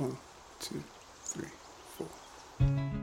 One, 0.00 0.16
two, 0.60 0.82
three, 1.24 1.48
four. 1.98 2.06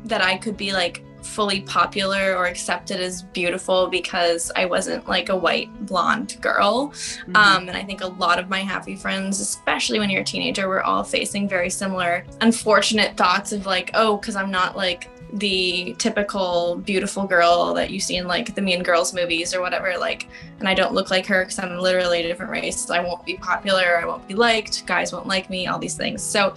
that 0.05 0.23
I 0.23 0.35
could 0.35 0.57
be 0.57 0.73
like 0.73 1.03
fully 1.21 1.61
popular 1.61 2.35
or 2.35 2.47
accepted 2.47 2.99
as 2.99 3.21
beautiful 3.21 3.85
because 3.85 4.51
I 4.55 4.65
wasn't 4.65 5.07
like 5.07 5.29
a 5.29 5.35
white 5.35 5.69
blonde 5.85 6.37
girl. 6.41 6.87
Mm-hmm. 6.87 7.35
Um, 7.35 7.67
and 7.67 7.77
I 7.77 7.83
think 7.83 8.01
a 8.01 8.07
lot 8.07 8.39
of 8.39 8.49
my 8.49 8.61
hapa 8.61 8.97
friends, 8.97 9.39
especially 9.39 9.99
when 9.99 10.09
you're 10.09 10.21
a 10.21 10.25
teenager, 10.25 10.67
were 10.67 10.83
all 10.83 11.03
facing 11.03 11.47
very 11.47 11.69
similar 11.69 12.25
unfortunate 12.41 13.15
thoughts 13.15 13.51
of 13.51 13.67
like, 13.67 13.91
oh, 13.93 14.17
because 14.17 14.35
I'm 14.35 14.49
not 14.49 14.75
like 14.75 15.07
the 15.33 15.93
typical 15.99 16.77
beautiful 16.77 17.25
girl 17.25 17.73
that 17.73 17.89
you 17.91 17.99
see 17.99 18.15
in 18.15 18.27
like 18.27 18.55
the 18.55 18.61
Mean 18.61 18.81
Girls 18.81 19.13
movies 19.13 19.53
or 19.53 19.61
whatever. 19.61 19.97
Like, 19.97 20.27
and 20.59 20.67
I 20.67 20.73
don't 20.73 20.93
look 20.93 21.11
like 21.11 21.25
her 21.27 21.43
because 21.43 21.59
I'm 21.59 21.77
literally 21.77 22.23
a 22.23 22.27
different 22.27 22.51
race. 22.51 22.89
I 22.89 23.01
won't 23.01 23.25
be 23.25 23.35
popular. 23.35 23.99
I 24.01 24.05
won't 24.05 24.27
be 24.27 24.35
liked. 24.35 24.85
Guys 24.85 25.11
won't 25.11 25.27
like 25.27 25.49
me. 25.49 25.67
All 25.67 25.79
these 25.79 25.95
things. 25.95 26.23
So 26.23 26.55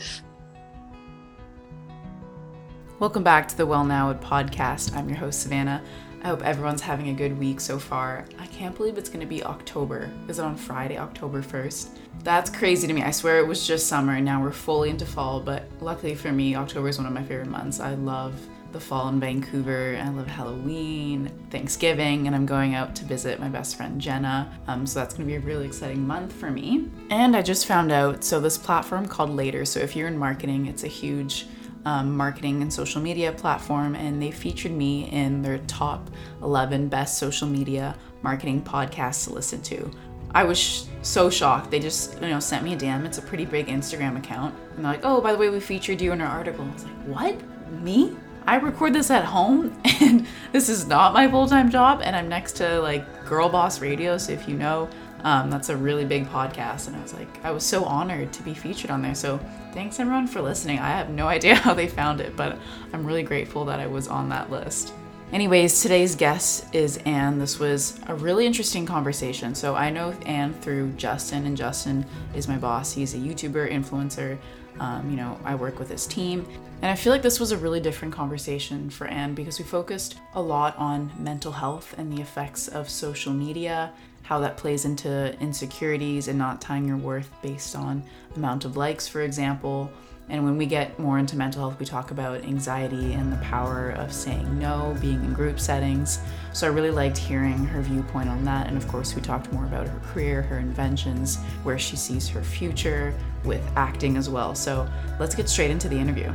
Welcome 3.00 3.22
back 3.22 3.48
to 3.48 3.56
the 3.56 3.64
Well 3.64 3.86
Now 3.86 4.12
podcast. 4.12 4.94
I'm 4.94 5.08
your 5.08 5.16
host, 5.16 5.40
Savannah. 5.40 5.82
I 6.22 6.26
hope 6.26 6.42
everyone's 6.42 6.82
having 6.82 7.08
a 7.08 7.14
good 7.14 7.38
week 7.38 7.58
so 7.58 7.78
far. 7.78 8.26
I 8.38 8.44
can't 8.48 8.76
believe 8.76 8.98
it's 8.98 9.08
going 9.08 9.22
to 9.22 9.26
be 9.26 9.42
October. 9.42 10.10
Is 10.28 10.38
it 10.38 10.44
on 10.44 10.54
Friday, 10.54 10.98
October 10.98 11.40
1st? 11.40 11.96
That's 12.24 12.50
crazy 12.50 12.86
to 12.86 12.92
me. 12.92 13.02
I 13.02 13.10
swear 13.10 13.38
it 13.38 13.46
was 13.46 13.66
just 13.66 13.86
summer 13.86 14.16
and 14.16 14.24
now 14.26 14.42
we're 14.42 14.52
fully 14.52 14.90
into 14.90 15.06
fall, 15.06 15.40
but 15.40 15.64
luckily 15.80 16.14
for 16.14 16.30
me, 16.30 16.54
October 16.54 16.88
is 16.88 16.98
one 16.98 17.06
of 17.06 17.14
my 17.14 17.22
favorite 17.22 17.48
months. 17.48 17.80
I 17.80 17.94
love 17.94 18.34
the 18.72 18.80
fall 18.80 19.08
in 19.08 19.18
Vancouver. 19.18 19.98
I 19.98 20.10
love 20.10 20.26
Halloween, 20.26 21.32
Thanksgiving, 21.48 22.26
and 22.26 22.36
I'm 22.36 22.44
going 22.44 22.74
out 22.74 22.94
to 22.96 23.06
visit 23.06 23.40
my 23.40 23.48
best 23.48 23.76
friend 23.76 23.98
Jenna. 23.98 24.52
Um, 24.66 24.86
so 24.86 25.00
that's 25.00 25.14
going 25.14 25.26
to 25.26 25.32
be 25.32 25.36
a 25.36 25.40
really 25.40 25.64
exciting 25.64 26.06
month 26.06 26.34
for 26.34 26.50
me. 26.50 26.90
And 27.08 27.34
I 27.34 27.40
just 27.40 27.64
found 27.64 27.92
out 27.92 28.24
so 28.24 28.40
this 28.40 28.58
platform 28.58 29.08
called 29.08 29.30
Later. 29.30 29.64
So 29.64 29.80
if 29.80 29.96
you're 29.96 30.06
in 30.06 30.18
marketing, 30.18 30.66
it's 30.66 30.84
a 30.84 30.88
huge 30.88 31.46
um, 31.84 32.16
marketing 32.16 32.62
and 32.62 32.72
social 32.72 33.00
media 33.00 33.32
platform, 33.32 33.94
and 33.94 34.20
they 34.22 34.30
featured 34.30 34.72
me 34.72 35.10
in 35.10 35.42
their 35.42 35.58
top 35.58 36.10
11 36.42 36.88
best 36.88 37.18
social 37.18 37.48
media 37.48 37.96
marketing 38.22 38.62
podcasts 38.62 39.24
to 39.24 39.32
listen 39.32 39.62
to. 39.62 39.90
I 40.32 40.44
was 40.44 40.58
sh- 40.58 40.84
so 41.02 41.30
shocked. 41.30 41.70
They 41.70 41.80
just, 41.80 42.14
you 42.20 42.28
know, 42.28 42.40
sent 42.40 42.64
me 42.64 42.74
a 42.74 42.76
DM. 42.76 43.04
It's 43.04 43.18
a 43.18 43.22
pretty 43.22 43.44
big 43.44 43.66
Instagram 43.66 44.16
account, 44.16 44.54
and 44.76 44.84
they're 44.84 44.92
like, 44.92 45.04
"Oh, 45.04 45.20
by 45.20 45.32
the 45.32 45.38
way, 45.38 45.48
we 45.48 45.60
featured 45.60 46.00
you 46.00 46.12
in 46.12 46.20
our 46.20 46.28
article." 46.28 46.64
I 46.64 46.72
was 46.72 46.84
like, 46.84 46.94
"What? 47.06 47.36
Me? 47.82 48.16
I 48.46 48.56
record 48.56 48.92
this 48.92 49.10
at 49.10 49.24
home, 49.24 49.76
and 50.00 50.26
this 50.52 50.68
is 50.68 50.86
not 50.86 51.12
my 51.12 51.28
full-time 51.28 51.70
job, 51.70 52.00
and 52.02 52.14
I'm 52.14 52.28
next 52.28 52.52
to 52.56 52.80
like 52.80 53.26
Girl 53.26 53.48
Boss 53.48 53.80
Radio. 53.80 54.18
So 54.18 54.32
if 54.32 54.48
you 54.48 54.56
know, 54.56 54.88
um, 55.24 55.50
that's 55.50 55.68
a 55.68 55.76
really 55.76 56.04
big 56.04 56.26
podcast, 56.28 56.86
and 56.86 56.96
I 56.96 57.02
was 57.02 57.14
like, 57.14 57.44
I 57.44 57.50
was 57.50 57.64
so 57.64 57.84
honored 57.84 58.32
to 58.34 58.42
be 58.42 58.54
featured 58.54 58.90
on 58.90 59.02
there. 59.02 59.14
So 59.14 59.38
thanks 59.72 60.00
everyone 60.00 60.26
for 60.26 60.40
listening. 60.40 60.78
I 60.78 60.88
have 60.88 61.10
no 61.10 61.28
idea 61.36 61.54
how 61.54 61.74
they 61.74 61.88
found 61.88 62.20
it, 62.20 62.36
but 62.36 62.58
I'm 62.92 63.04
really 63.04 63.22
grateful 63.22 63.64
that 63.66 63.80
I 63.80 63.86
was 63.86 64.08
on 64.08 64.28
that 64.30 64.50
list. 64.50 64.92
Anyways, 65.32 65.80
today's 65.80 66.16
guest 66.16 66.74
is 66.74 66.96
Anne. 66.98 67.38
This 67.38 67.60
was 67.60 68.00
a 68.08 68.14
really 68.16 68.46
interesting 68.46 68.84
conversation. 68.84 69.54
So 69.54 69.76
I 69.76 69.88
know 69.88 70.10
Anne 70.26 70.52
through 70.54 70.90
Justin, 70.92 71.46
and 71.46 71.56
Justin 71.56 72.04
is 72.34 72.48
my 72.48 72.56
boss. 72.56 72.92
He's 72.92 73.14
a 73.14 73.18
YouTuber, 73.18 73.70
influencer. 73.70 74.38
Um, 74.80 75.08
you 75.08 75.16
know, 75.16 75.38
I 75.44 75.54
work 75.54 75.78
with 75.78 75.88
his 75.88 76.06
team. 76.06 76.46
And 76.82 76.90
I 76.90 76.94
feel 76.94 77.12
like 77.12 77.20
this 77.20 77.38
was 77.38 77.52
a 77.52 77.58
really 77.58 77.78
different 77.78 78.14
conversation 78.14 78.88
for 78.88 79.06
Anne 79.06 79.34
because 79.34 79.58
we 79.58 79.66
focused 79.66 80.18
a 80.34 80.40
lot 80.40 80.74
on 80.78 81.12
mental 81.18 81.52
health 81.52 81.94
and 81.98 82.10
the 82.10 82.22
effects 82.22 82.68
of 82.68 82.88
social 82.88 83.34
media, 83.34 83.92
how 84.22 84.40
that 84.40 84.56
plays 84.56 84.86
into 84.86 85.38
insecurities 85.40 86.28
and 86.28 86.38
not 86.38 86.62
tying 86.62 86.88
your 86.88 86.96
worth 86.96 87.30
based 87.42 87.76
on 87.76 88.02
amount 88.34 88.64
of 88.64 88.78
likes, 88.78 89.06
for 89.06 89.20
example. 89.20 89.90
And 90.30 90.42
when 90.42 90.56
we 90.56 90.64
get 90.64 90.98
more 90.98 91.18
into 91.18 91.36
mental 91.36 91.60
health, 91.60 91.78
we 91.78 91.84
talk 91.84 92.12
about 92.12 92.44
anxiety 92.44 93.12
and 93.12 93.30
the 93.30 93.36
power 93.38 93.90
of 93.90 94.10
saying 94.10 94.58
no, 94.58 94.96
being 95.02 95.22
in 95.22 95.34
group 95.34 95.60
settings. 95.60 96.20
So 96.54 96.66
I 96.66 96.70
really 96.70 96.92
liked 96.92 97.18
hearing 97.18 97.66
her 97.66 97.82
viewpoint 97.82 98.30
on 98.30 98.42
that. 98.44 98.68
And 98.68 98.78
of 98.78 98.88
course, 98.88 99.14
we 99.14 99.20
talked 99.20 99.52
more 99.52 99.66
about 99.66 99.86
her 99.86 100.00
career, 100.14 100.40
her 100.42 100.58
inventions, 100.58 101.36
where 101.62 101.78
she 101.78 101.96
sees 101.96 102.26
her 102.28 102.42
future 102.42 103.12
with 103.44 103.60
acting 103.76 104.16
as 104.16 104.30
well. 104.30 104.54
So 104.54 104.88
let's 105.18 105.34
get 105.34 105.46
straight 105.46 105.70
into 105.70 105.88
the 105.88 105.98
interview. 105.98 106.32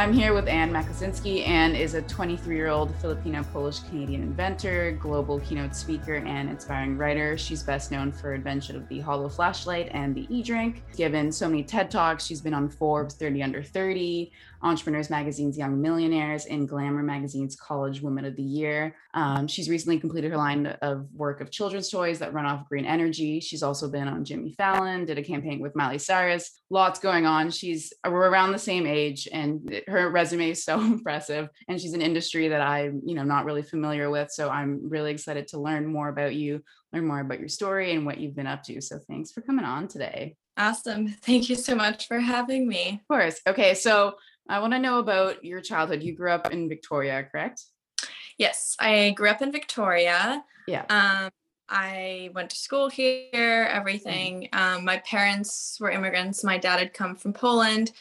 I'm 0.00 0.14
here 0.14 0.32
with 0.32 0.48
Ann 0.48 0.72
Makosinski. 0.72 1.46
Anne 1.46 1.74
is 1.74 1.92
a 1.92 2.00
23 2.00 2.56
year 2.56 2.68
old 2.68 2.94
Filipino 3.02 3.42
Polish 3.52 3.80
Canadian 3.80 4.22
inventor, 4.22 4.92
global 4.92 5.40
keynote 5.40 5.76
speaker, 5.76 6.14
and 6.14 6.48
inspiring 6.48 6.96
writer. 6.96 7.36
She's 7.36 7.62
best 7.62 7.90
known 7.90 8.10
for 8.10 8.32
invention 8.32 8.76
of 8.76 8.88
the 8.88 9.00
hollow 9.00 9.28
flashlight 9.28 9.90
and 9.92 10.14
the 10.14 10.26
e 10.34 10.42
drink. 10.42 10.84
Given 10.96 11.30
so 11.30 11.50
many 11.50 11.62
TED 11.62 11.90
Talks, 11.90 12.24
she's 12.24 12.40
been 12.40 12.54
on 12.54 12.70
Forbes 12.70 13.14
30 13.14 13.42
Under 13.42 13.62
30, 13.62 14.32
Entrepreneurs 14.62 15.10
Magazine's 15.10 15.56
Young 15.56 15.80
Millionaires, 15.80 16.46
and 16.46 16.68
Glamour 16.68 17.02
Magazine's 17.02 17.56
College 17.56 18.02
Woman 18.02 18.24
of 18.24 18.36
the 18.36 18.42
Year. 18.42 18.94
Um, 19.14 19.46
she's 19.48 19.70
recently 19.70 19.98
completed 19.98 20.30
her 20.30 20.36
line 20.36 20.66
of 20.82 21.06
work 21.14 21.40
of 21.40 21.50
children's 21.50 21.88
toys 21.88 22.18
that 22.18 22.34
run 22.34 22.46
off 22.46 22.68
green 22.68 22.84
energy. 22.84 23.40
She's 23.40 23.62
also 23.62 23.90
been 23.90 24.08
on 24.08 24.24
Jimmy 24.24 24.52
Fallon, 24.52 25.04
did 25.04 25.18
a 25.18 25.22
campaign 25.22 25.60
with 25.60 25.74
Miley 25.74 25.98
Cyrus. 25.98 26.60
Lots 26.70 27.00
going 27.00 27.26
on. 27.26 27.50
She's 27.50 27.92
we're 28.06 28.28
around 28.28 28.52
the 28.52 28.58
same 28.58 28.86
age, 28.86 29.28
and 29.32 29.82
her 29.88 30.10
resume 30.10 30.50
is 30.50 30.64
so 30.64 30.80
impressive. 30.80 31.48
And 31.68 31.80
she's 31.80 31.94
an 31.94 32.02
industry 32.02 32.48
that 32.48 32.60
I'm, 32.60 33.00
you 33.04 33.14
know, 33.14 33.24
not 33.24 33.44
really 33.44 33.62
familiar 33.62 34.10
with. 34.10 34.30
So 34.30 34.50
I'm 34.50 34.88
really 34.88 35.10
excited 35.12 35.48
to 35.48 35.60
learn 35.60 35.86
more 35.86 36.08
about 36.08 36.34
you, 36.34 36.62
learn 36.92 37.06
more 37.06 37.20
about 37.20 37.40
your 37.40 37.48
story 37.48 37.92
and 37.94 38.04
what 38.04 38.18
you've 38.18 38.36
been 38.36 38.46
up 38.46 38.62
to. 38.64 38.80
So 38.80 38.98
thanks 39.08 39.32
for 39.32 39.40
coming 39.40 39.64
on 39.64 39.88
today. 39.88 40.36
awesome. 40.56 41.08
Thank 41.08 41.48
you 41.48 41.56
so 41.56 41.74
much 41.74 42.06
for 42.06 42.20
having 42.20 42.68
me. 42.68 43.00
Of 43.02 43.08
course. 43.08 43.40
Okay, 43.46 43.74
so 43.74 44.14
I 44.50 44.58
want 44.58 44.72
to 44.72 44.78
know 44.80 44.98
about 44.98 45.44
your 45.44 45.60
childhood. 45.60 46.02
You 46.02 46.12
grew 46.12 46.32
up 46.32 46.52
in 46.52 46.68
Victoria, 46.68 47.22
correct? 47.22 47.66
Yes, 48.36 48.76
I 48.80 49.10
grew 49.16 49.28
up 49.28 49.42
in 49.42 49.52
Victoria. 49.52 50.44
Yeah. 50.66 50.84
Um, 50.90 51.30
I 51.68 52.30
went 52.34 52.50
to 52.50 52.56
school 52.56 52.90
here, 52.90 53.68
everything. 53.70 54.48
Um, 54.52 54.84
my 54.84 54.98
parents 54.98 55.78
were 55.80 55.90
immigrants. 55.90 56.42
My 56.42 56.58
dad 56.58 56.80
had 56.80 56.92
come 56.92 57.14
from 57.14 57.32
Poland, 57.32 57.92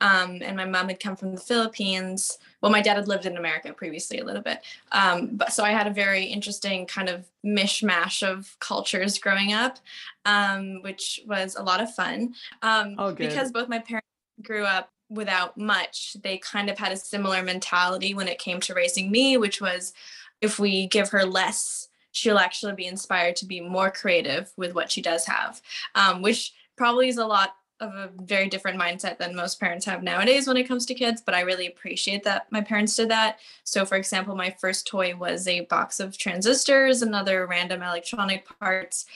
um, 0.00 0.38
and 0.40 0.56
my 0.56 0.64
mom 0.64 0.88
had 0.88 0.98
come 0.98 1.14
from 1.14 1.34
the 1.34 1.40
Philippines. 1.40 2.38
Well, 2.62 2.72
my 2.72 2.80
dad 2.80 2.96
had 2.96 3.06
lived 3.06 3.26
in 3.26 3.36
America 3.36 3.70
previously 3.74 4.20
a 4.20 4.24
little 4.24 4.40
bit. 4.40 4.60
Um, 4.92 5.36
but 5.36 5.52
so 5.52 5.62
I 5.62 5.72
had 5.72 5.86
a 5.86 5.92
very 5.92 6.24
interesting 6.24 6.86
kind 6.86 7.10
of 7.10 7.26
mishmash 7.44 8.22
of 8.26 8.56
cultures 8.60 9.18
growing 9.18 9.52
up, 9.52 9.78
um, 10.24 10.80
which 10.82 11.20
was 11.26 11.54
a 11.54 11.62
lot 11.62 11.82
of 11.82 11.94
fun. 11.94 12.34
Um, 12.62 12.94
Oh, 12.96 13.08
good. 13.12 13.28
because 13.28 13.52
both 13.52 13.68
my 13.68 13.80
parents 13.80 14.08
grew 14.42 14.64
up 14.64 14.90
without 15.08 15.56
much, 15.56 16.16
they 16.22 16.38
kind 16.38 16.68
of 16.68 16.78
had 16.78 16.92
a 16.92 16.96
similar 16.96 17.42
mentality 17.42 18.14
when 18.14 18.28
it 18.28 18.38
came 18.38 18.60
to 18.60 18.74
raising 18.74 19.10
me, 19.10 19.36
which 19.36 19.60
was 19.60 19.92
if 20.40 20.58
we 20.58 20.86
give 20.86 21.08
her 21.10 21.24
less, 21.24 21.88
she'll 22.12 22.38
actually 22.38 22.74
be 22.74 22.86
inspired 22.86 23.36
to 23.36 23.46
be 23.46 23.60
more 23.60 23.90
creative 23.90 24.52
with 24.56 24.74
what 24.74 24.90
she 24.90 25.02
does 25.02 25.26
have, 25.26 25.60
um, 25.94 26.22
which 26.22 26.52
probably 26.76 27.08
is 27.08 27.18
a 27.18 27.26
lot 27.26 27.54
of 27.80 27.94
a 27.94 28.10
very 28.22 28.48
different 28.48 28.80
mindset 28.80 29.18
than 29.18 29.36
most 29.36 29.60
parents 29.60 29.86
have 29.86 30.02
nowadays 30.02 30.48
when 30.48 30.56
it 30.56 30.66
comes 30.66 30.84
to 30.86 30.94
kids. 30.94 31.22
But 31.24 31.34
I 31.34 31.42
really 31.42 31.68
appreciate 31.68 32.24
that 32.24 32.50
my 32.50 32.60
parents 32.60 32.96
did 32.96 33.08
that. 33.10 33.38
So, 33.64 33.84
for 33.84 33.96
example, 33.96 34.34
my 34.34 34.54
first 34.60 34.86
toy 34.86 35.14
was 35.14 35.46
a 35.46 35.60
box 35.62 36.00
of 36.00 36.18
transistors 36.18 37.02
and 37.02 37.14
other 37.14 37.46
random 37.46 37.82
electronic 37.82 38.46
parts. 38.58 39.06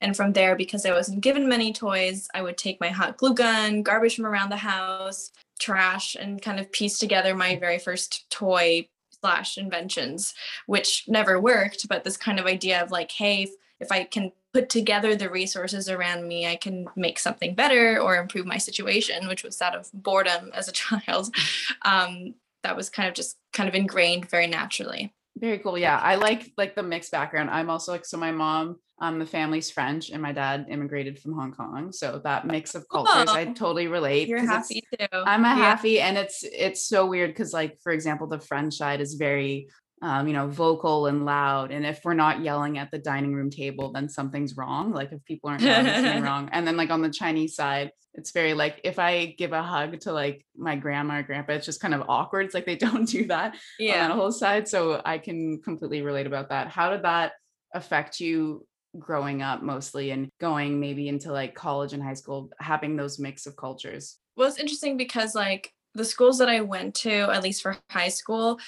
And 0.00 0.16
from 0.16 0.32
there, 0.32 0.56
because 0.56 0.84
I 0.84 0.92
wasn't 0.92 1.20
given 1.20 1.48
many 1.48 1.72
toys, 1.72 2.28
I 2.34 2.42
would 2.42 2.56
take 2.56 2.80
my 2.80 2.88
hot 2.88 3.16
glue 3.16 3.34
gun, 3.34 3.82
garbage 3.82 4.16
from 4.16 4.26
around 4.26 4.50
the 4.50 4.56
house, 4.56 5.30
trash, 5.58 6.16
and 6.18 6.40
kind 6.40 6.60
of 6.60 6.72
piece 6.72 6.98
together 6.98 7.34
my 7.34 7.56
very 7.56 7.78
first 7.78 8.28
toy 8.30 8.88
slash 9.20 9.58
inventions, 9.58 10.34
which 10.66 11.04
never 11.08 11.40
worked. 11.40 11.88
But 11.88 12.04
this 12.04 12.16
kind 12.16 12.38
of 12.38 12.46
idea 12.46 12.82
of 12.82 12.90
like, 12.90 13.10
hey, 13.10 13.48
if, 13.80 13.92
I 13.92 14.04
can 14.04 14.32
put 14.52 14.68
together 14.68 15.14
the 15.14 15.30
resources 15.30 15.88
around 15.88 16.26
me, 16.26 16.46
I 16.46 16.56
can 16.56 16.86
make 16.96 17.18
something 17.18 17.54
better 17.54 18.00
or 18.00 18.16
improve 18.16 18.46
my 18.46 18.58
situation, 18.58 19.28
which 19.28 19.44
was 19.44 19.58
that 19.58 19.74
of 19.74 19.90
boredom 19.92 20.50
as 20.54 20.68
a 20.68 20.72
child. 21.06 21.34
Um, 21.82 22.34
that 22.62 22.76
was 22.76 22.90
kind 22.90 23.08
of 23.08 23.14
just 23.14 23.36
kind 23.52 23.68
of 23.68 23.74
ingrained 23.74 24.28
very 24.28 24.46
naturally. 24.46 25.12
Very 25.40 25.58
cool. 25.58 25.78
Yeah. 25.78 25.98
I 25.98 26.16
like 26.16 26.52
like 26.56 26.74
the 26.74 26.82
mixed 26.82 27.12
background. 27.12 27.50
I'm 27.50 27.70
also 27.70 27.92
like 27.92 28.04
so 28.04 28.16
my 28.16 28.32
mom, 28.32 28.76
um, 29.00 29.18
the 29.18 29.26
family's 29.26 29.70
French 29.70 30.10
and 30.10 30.20
my 30.20 30.32
dad 30.32 30.66
immigrated 30.68 31.18
from 31.18 31.34
Hong 31.34 31.52
Kong. 31.52 31.92
So 31.92 32.20
that 32.24 32.46
mix 32.46 32.74
of 32.74 32.88
cultures, 32.88 33.28
I 33.28 33.44
totally 33.46 33.86
relate. 33.86 34.28
You're 34.28 34.40
hapa 34.40 34.68
too. 34.68 35.06
I'm 35.12 35.44
a 35.44 35.48
Yeah. 35.48 35.76
hapa 35.76 36.00
and 36.00 36.18
it's 36.18 36.42
it's 36.42 36.86
so 36.86 37.06
weird 37.06 37.30
because 37.30 37.52
like 37.52 37.78
for 37.82 37.92
example 37.92 38.26
the 38.26 38.40
French 38.40 38.74
side 38.74 39.00
is 39.00 39.14
very 39.14 39.68
um, 40.02 40.28
you 40.28 40.32
know 40.32 40.46
vocal 40.46 41.06
and 41.06 41.24
loud 41.24 41.70
and 41.70 41.84
if 41.84 42.00
we're 42.04 42.14
not 42.14 42.42
yelling 42.42 42.78
at 42.78 42.90
the 42.90 42.98
dining 42.98 43.34
room 43.34 43.50
table 43.50 43.92
then 43.92 44.08
something's 44.08 44.56
wrong 44.56 44.92
like 44.92 45.12
if 45.12 45.24
people 45.24 45.50
aren't 45.50 45.62
yelling 45.62 45.86
something 45.86 46.22
wrong 46.30 46.48
and 46.52 46.66
then 46.66 46.76
like 46.76 46.90
on 46.90 47.02
the 47.02 47.10
Chinese 47.10 47.54
side 47.54 47.90
it's 48.14 48.30
very 48.30 48.54
like 48.54 48.80
if 48.84 48.98
I 48.98 49.34
give 49.38 49.52
a 49.52 49.62
hug 49.62 50.00
to 50.00 50.12
like 50.12 50.44
my 50.56 50.76
grandma 50.76 51.18
or 51.18 51.22
grandpa 51.22 51.54
it's 51.54 51.66
just 51.66 51.80
kind 51.80 51.94
of 51.94 52.04
awkward 52.08 52.46
it's 52.46 52.54
like 52.54 52.66
they 52.66 52.76
don't 52.86 53.08
do 53.08 53.26
that 53.26 53.56
yeah. 53.78 54.04
on 54.04 54.08
that 54.10 54.14
whole 54.16 54.32
side 54.32 54.68
so 54.68 55.02
I 55.04 55.18
can 55.18 55.60
completely 55.62 56.02
relate 56.02 56.26
about 56.26 56.50
that 56.50 56.68
how 56.68 56.90
did 56.90 57.02
that 57.02 57.32
affect 57.74 58.20
you 58.20 58.66
growing 58.98 59.42
up 59.42 59.62
mostly 59.62 60.10
and 60.10 60.28
going 60.40 60.80
maybe 60.80 61.08
into 61.08 61.32
like 61.32 61.54
college 61.54 61.92
and 61.92 62.02
high 62.02 62.14
school, 62.14 62.50
having 62.60 62.96
those 62.96 63.18
mix 63.18 63.46
of 63.46 63.56
cultures? 63.56 64.16
Well, 64.36 64.48
it's 64.48 64.58
interesting 64.58 64.96
because 64.96 65.34
like 65.34 65.72
the 65.94 66.04
schools 66.04 66.38
that 66.38 66.48
I 66.48 66.60
went 66.60 66.94
to, 66.96 67.10
at 67.10 67.42
least 67.42 67.62
for 67.62 67.76
high 67.90 68.08
school, 68.08 68.58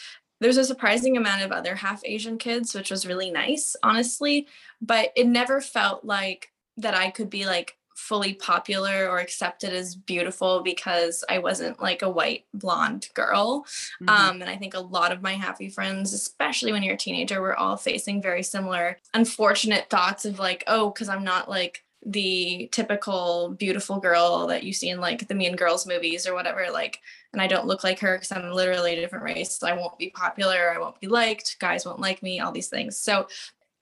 there's 0.41 0.57
a 0.57 0.65
surprising 0.65 1.17
amount 1.17 1.43
of 1.43 1.53
other 1.53 1.75
half 1.75 2.03
Asian 2.05 2.39
kids, 2.39 2.75
which 2.75 2.91
was 2.91 3.07
really 3.07 3.31
nice, 3.31 3.77
honestly. 3.83 4.47
But 4.81 5.13
it 5.15 5.27
never 5.27 5.61
felt 5.61 6.05
like 6.05 6.51
that 6.79 6.95
I 6.95 7.11
could 7.11 7.31
be 7.31 7.47
like 7.47 7.77
fully 8.01 8.33
popular 8.33 9.09
or 9.09 9.19
accepted 9.19 9.73
as 9.75 9.95
beautiful 9.95 10.63
because 10.63 11.23
I 11.29 11.39
wasn't 11.39 11.81
like 11.81 12.01
a 12.01 12.09
white 12.09 12.47
blonde 12.55 13.09
girl. 13.13 13.67
Mm-hmm. 14.03 14.09
Um, 14.09 14.41
and 14.41 14.51
I 14.51 14.57
think 14.57 14.75
a 14.75 14.81
lot 14.81 15.13
of 15.13 15.21
my 15.21 15.35
hapa 15.35 15.73
friends, 15.73 16.15
especially 16.15 16.73
when 16.73 16.83
you're 16.83 16.95
a 16.95 16.99
teenager, 16.99 17.41
were 17.43 17.57
all 17.57 17.77
facing 17.77 18.23
very 18.23 18.43
similar 18.43 18.99
unfortunate 19.13 19.91
thoughts 19.91 20.25
of 20.25 20.39
like, 20.39 20.65
oh, 20.67 20.91
because 20.91 21.11
I'm 21.11 21.25
not 21.25 21.51
like 21.51 21.85
the 22.05 22.69
typical 22.73 23.55
beautiful 23.59 24.01
girl 24.01 24.47
that 24.47 24.65
you 24.65 24.73
see 24.73 24.89
in 24.89 25.01
like 25.01 25.29
the 25.29 25.35
Mean 25.35 25.55
Girls 25.55 25.87
movies 25.87 26.27
or 26.27 26.35
whatever. 26.35 26.67
Like, 26.73 27.01
and 27.33 27.43
I 27.43 27.47
don't 27.47 27.67
look 27.67 27.85
like 27.85 28.01
her 28.01 28.17
because 28.17 28.33
I'm 28.33 28.51
literally 28.53 28.97
a 28.97 29.01
different 29.01 29.25
race. 29.25 29.59
So 29.59 29.67
I 29.67 29.75
won't 29.75 29.99
be 29.99 30.11
popular. 30.11 30.73
I 30.75 30.79
won't 30.79 31.01
be 31.01 31.09
liked. 31.09 31.59
Guys 31.61 31.85
won't 31.85 32.01
like 32.01 32.23
me. 32.23 32.41
All 32.41 32.53
these 32.53 32.69
things. 32.69 32.97
So, 32.97 33.29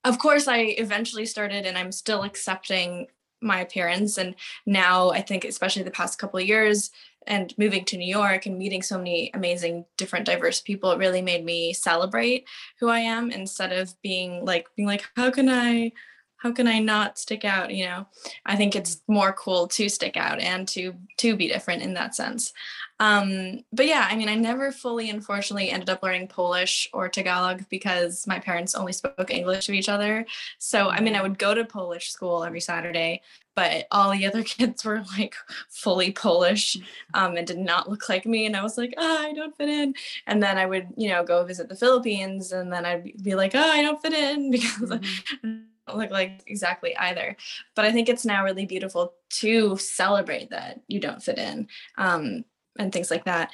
of 0.04 0.18
course, 0.18 0.48
I 0.48 0.58
eventually 0.58 1.26
started, 1.26 1.66
and 1.66 1.76
I'm 1.76 1.92
still 1.92 2.22
accepting 2.22 3.08
my 3.40 3.60
appearance 3.60 4.18
and 4.18 4.34
now 4.66 5.10
i 5.10 5.20
think 5.20 5.44
especially 5.44 5.82
the 5.82 5.90
past 5.90 6.18
couple 6.18 6.40
of 6.40 6.46
years 6.46 6.90
and 7.26 7.54
moving 7.58 7.84
to 7.84 7.96
new 7.96 8.06
york 8.06 8.46
and 8.46 8.58
meeting 8.58 8.82
so 8.82 8.98
many 8.98 9.30
amazing 9.34 9.84
different 9.96 10.26
diverse 10.26 10.60
people 10.60 10.90
it 10.90 10.98
really 10.98 11.22
made 11.22 11.44
me 11.44 11.72
celebrate 11.72 12.46
who 12.80 12.88
i 12.88 12.98
am 12.98 13.30
instead 13.30 13.72
of 13.72 13.94
being 14.02 14.44
like 14.44 14.68
being 14.76 14.88
like 14.88 15.04
how 15.16 15.30
can 15.30 15.48
i 15.48 15.92
how 16.38 16.52
can 16.52 16.66
i 16.66 16.78
not 16.78 17.18
stick 17.18 17.44
out 17.44 17.72
you 17.74 17.84
know 17.84 18.06
i 18.46 18.56
think 18.56 18.74
it's 18.74 19.02
more 19.06 19.32
cool 19.32 19.68
to 19.68 19.88
stick 19.88 20.16
out 20.16 20.40
and 20.40 20.66
to 20.66 20.94
to 21.16 21.36
be 21.36 21.48
different 21.48 21.82
in 21.82 21.94
that 21.94 22.14
sense 22.14 22.52
um, 23.00 23.64
but 23.72 23.86
yeah, 23.86 24.06
I 24.10 24.16
mean, 24.16 24.28
I 24.28 24.34
never 24.34 24.72
fully, 24.72 25.08
unfortunately, 25.08 25.70
ended 25.70 25.88
up 25.88 26.02
learning 26.02 26.28
Polish 26.28 26.88
or 26.92 27.08
Tagalog 27.08 27.64
because 27.68 28.26
my 28.26 28.40
parents 28.40 28.74
only 28.74 28.92
spoke 28.92 29.30
English 29.30 29.66
to 29.66 29.72
each 29.72 29.88
other. 29.88 30.26
So, 30.58 30.88
I 30.88 31.00
mean, 31.00 31.14
I 31.14 31.22
would 31.22 31.38
go 31.38 31.54
to 31.54 31.64
Polish 31.64 32.10
school 32.10 32.42
every 32.42 32.60
Saturday, 32.60 33.22
but 33.54 33.86
all 33.92 34.10
the 34.10 34.26
other 34.26 34.42
kids 34.44 34.84
were 34.84 35.04
like 35.16 35.36
fully 35.68 36.10
Polish 36.10 36.76
um, 37.14 37.36
and 37.36 37.46
did 37.46 37.58
not 37.58 37.88
look 37.88 38.08
like 38.08 38.26
me. 38.26 38.46
And 38.46 38.56
I 38.56 38.64
was 38.64 38.76
like, 38.76 38.94
oh, 38.96 39.26
I 39.26 39.32
don't 39.32 39.56
fit 39.56 39.68
in. 39.68 39.94
And 40.26 40.42
then 40.42 40.58
I 40.58 40.66
would, 40.66 40.88
you 40.96 41.08
know, 41.08 41.22
go 41.22 41.44
visit 41.44 41.68
the 41.68 41.76
Philippines 41.76 42.50
and 42.50 42.72
then 42.72 42.84
I'd 42.84 43.22
be 43.22 43.36
like, 43.36 43.54
oh, 43.54 43.60
I 43.60 43.82
don't 43.82 44.02
fit 44.02 44.12
in 44.12 44.50
because 44.50 44.90
mm-hmm. 44.90 45.58
Look 45.94 46.10
like 46.10 46.42
exactly 46.46 46.96
either. 46.96 47.36
But 47.74 47.84
I 47.84 47.92
think 47.92 48.08
it's 48.08 48.24
now 48.24 48.44
really 48.44 48.66
beautiful 48.66 49.14
to 49.30 49.76
celebrate 49.76 50.50
that 50.50 50.80
you 50.88 51.00
don't 51.00 51.22
fit 51.22 51.38
in. 51.38 51.68
Um, 51.96 52.44
and 52.78 52.92
things 52.92 53.10
like 53.10 53.24
that. 53.24 53.50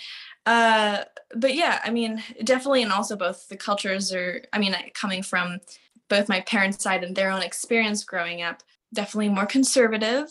Uh, 0.47 1.05
but 1.35 1.55
yeah, 1.55 1.81
I 1.85 1.91
mean, 1.91 2.23
definitely, 2.45 2.83
and 2.83 2.93
also 2.93 3.17
both 3.17 3.49
the 3.49 3.57
cultures 3.57 4.13
are. 4.13 4.43
I 4.53 4.59
mean, 4.59 4.77
coming 4.95 5.23
from 5.23 5.61
both 6.09 6.29
my 6.29 6.43
parents' 6.43 6.83
side 6.83 7.03
and 7.03 7.17
their 7.17 7.31
own 7.31 7.43
experience 7.43 8.05
growing 8.05 8.43
up, 8.43 8.63
definitely 8.93 9.31
more 9.31 9.47
conservative 9.47 10.29